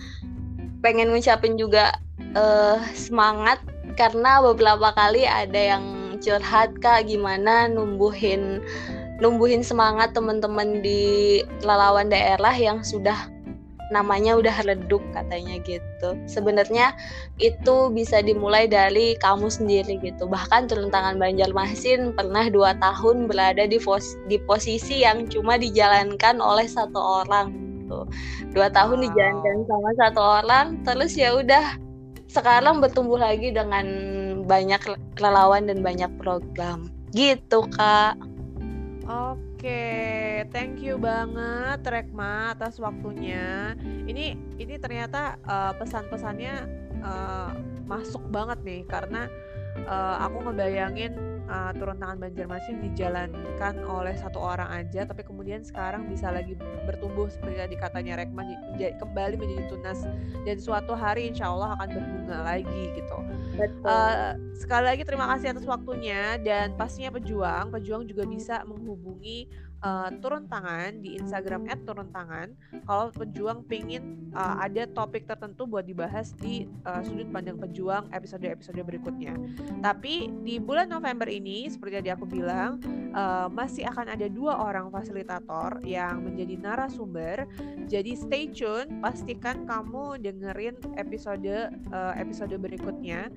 pengen 0.80 1.12
ngucapin 1.12 1.60
juga 1.60 1.92
uh, 2.32 2.80
semangat 2.96 3.60
karena 4.00 4.40
beberapa 4.40 4.96
kali 4.96 5.28
ada 5.28 5.76
yang 5.76 5.84
curhat 6.20 6.76
kak 6.80 7.08
gimana 7.08 7.68
numbuhin 7.68 8.60
numbuhin 9.20 9.60
semangat 9.60 10.16
teman-teman 10.16 10.80
di 10.80 11.40
lalawan 11.62 12.08
daerah 12.08 12.52
yang 12.56 12.80
sudah 12.80 13.28
namanya 13.90 14.38
udah 14.38 14.54
redup 14.64 15.02
katanya 15.12 15.58
gitu. 15.66 16.14
Sebenarnya 16.30 16.94
itu 17.42 17.90
bisa 17.90 18.22
dimulai 18.22 18.70
dari 18.70 19.18
kamu 19.18 19.50
sendiri 19.50 19.98
gitu. 20.00 20.30
Bahkan 20.30 20.70
turun 20.70 20.94
tangan 20.94 21.18
Banjarmasin 21.18 22.14
pernah 22.14 22.46
dua 22.48 22.78
tahun 22.78 23.26
berada 23.26 23.66
di, 23.66 23.82
pos 23.82 24.14
di 24.30 24.38
posisi 24.46 25.02
yang 25.02 25.26
cuma 25.26 25.58
dijalankan 25.58 26.38
oleh 26.38 26.70
satu 26.70 27.26
orang 27.26 27.50
gitu. 27.82 28.06
Dua 28.54 28.70
tahun 28.70 29.02
wow. 29.02 29.04
dijalankan 29.10 29.56
sama 29.66 29.90
satu 29.98 30.22
orang, 30.22 30.66
terus 30.86 31.12
ya 31.18 31.34
udah 31.34 31.74
sekarang 32.30 32.78
bertumbuh 32.78 33.18
lagi 33.18 33.50
dengan 33.50 33.86
banyak 34.46 34.78
relawan 35.18 35.66
dan 35.66 35.82
banyak 35.82 36.10
program 36.22 36.86
gitu 37.10 37.66
kak. 37.74 38.14
Oke, 39.10 40.46
thank 40.54 40.78
you 40.86 40.94
banget 40.94 41.82
Rekma 41.82 42.54
atas 42.54 42.78
waktunya. 42.78 43.74
Ini 43.82 44.38
ini 44.54 44.74
ternyata 44.78 45.34
uh, 45.42 45.74
pesan-pesannya 45.74 46.54
uh, 47.02 47.50
masuk 47.90 48.22
banget 48.30 48.62
nih 48.62 48.86
karena 48.86 49.26
uh, 49.90 50.22
aku 50.22 50.46
ngebayangin 50.46 51.29
uh, 51.50 51.74
turun 51.74 51.98
tangan 51.98 52.22
Banjarmasin 52.22 52.78
dijalankan 52.80 53.82
oleh 53.82 54.14
satu 54.14 54.38
orang 54.38 54.70
aja, 54.70 55.02
tapi 55.04 55.26
kemudian 55.26 55.66
sekarang 55.66 56.06
bisa 56.06 56.30
lagi 56.30 56.54
bertumbuh 56.86 57.26
seperti 57.26 57.58
tadi 57.58 57.74
katanya 57.76 58.22
Rekma 58.22 58.46
menjadi, 58.46 58.94
kembali 59.02 59.34
menjadi 59.36 59.64
tunas 59.68 60.00
dan 60.46 60.56
suatu 60.62 60.94
hari 60.94 61.28
insya 61.28 61.50
Allah 61.50 61.74
akan 61.76 61.88
berbunga 61.90 62.38
lagi 62.46 62.82
gitu. 62.94 63.18
Uh, 63.82 64.38
sekali 64.54 64.84
lagi 64.94 65.02
terima 65.02 65.26
kasih 65.36 65.52
atas 65.52 65.66
waktunya 65.66 66.38
dan 66.40 66.72
pastinya 66.78 67.12
pejuang, 67.18 67.74
pejuang 67.74 68.06
juga 68.06 68.24
bisa 68.24 68.62
menghubungi 68.64 69.50
uh, 69.82 70.08
turun 70.20 70.46
tangan 70.46 71.00
di 71.00 71.16
Instagram 71.16 71.66
@turuntangan 71.84 72.52
kalau 72.84 73.12
pejuang 73.12 73.64
pengen 73.66 74.30
uh, 74.32 74.60
ada 74.60 74.86
topik 74.90 75.26
tertentu 75.26 75.64
buat 75.68 75.84
dibahas 75.84 76.32
di 76.38 76.68
uh, 76.84 77.00
sudut 77.04 77.28
pandang 77.32 77.56
pejuang 77.56 78.08
episode-episode 78.12 78.80
berikutnya. 78.84 79.36
Tapi 79.80 80.30
di 80.44 80.60
bulan 80.60 80.92
November 80.92 81.28
ini 81.28 81.68
seperti 81.68 82.00
tadi 82.04 82.10
aku 82.12 82.26
bilang 82.28 82.80
uh, 83.12 83.48
masih 83.50 83.86
akan 83.88 84.12
ada 84.12 84.26
dua 84.30 84.56
orang 84.56 84.88
fasilitator 84.92 85.80
yang 85.84 86.24
menjadi 86.24 86.54
narasumber. 86.60 87.48
Jadi 87.90 88.14
stay 88.14 88.46
tune, 88.50 89.02
pastikan 89.02 89.66
kamu 89.66 90.22
dengerin 90.22 90.78
episode 90.94 91.74
uh, 91.90 92.14
episode 92.14 92.54
berikutnya 92.54 93.32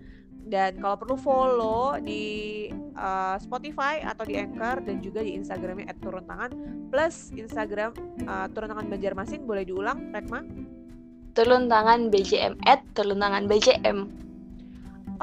dan 0.47 0.75
kalau 0.79 0.99
perlu 0.99 1.15
follow 1.15 1.95
di 2.03 2.67
uh, 2.99 3.39
Spotify 3.39 4.03
atau 4.03 4.27
di 4.27 4.36
Anchor 4.36 4.84
dan 4.84 4.99
juga 4.99 5.23
di 5.23 5.39
Instagramnya 5.39 5.95
@turuntangan 6.03 6.51
plus 6.91 7.32
Instagram 7.34 7.95
uh, 8.27 8.45
turun 8.51 8.69
tangan 8.71 8.88
Banjarmasin 8.91 9.47
boleh 9.47 9.63
diulang 9.63 10.12
Rekma 10.12 10.43
turun 11.34 11.71
tangan 11.71 12.12
BJM 12.12 12.60
at 12.67 12.84
turun 12.93 13.19
tangan 13.19 13.47
BJM 13.47 14.23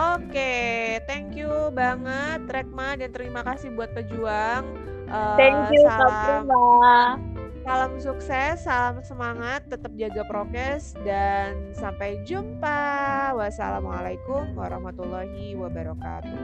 Oke, 0.00 0.32
okay, 0.32 1.02
thank 1.04 1.36
you 1.36 1.50
banget 1.76 2.46
Rekma 2.48 2.96
dan 2.96 3.10
terima 3.12 3.44
kasih 3.44 3.74
buat 3.74 3.90
pejuang. 3.92 4.64
Uh, 5.10 5.36
thank 5.36 5.58
you, 5.74 5.82
salam. 5.84 7.20
Salam 7.60 7.92
sukses, 8.00 8.64
salam 8.64 9.04
semangat, 9.04 9.68
tetap 9.68 9.92
jaga 9.92 10.24
prokes 10.24 10.96
dan 11.04 11.76
sampai 11.76 12.16
jumpa. 12.24 13.36
Wassalamualaikum 13.36 14.56
warahmatullahi 14.56 15.52
wabarakatuh. 15.60 16.40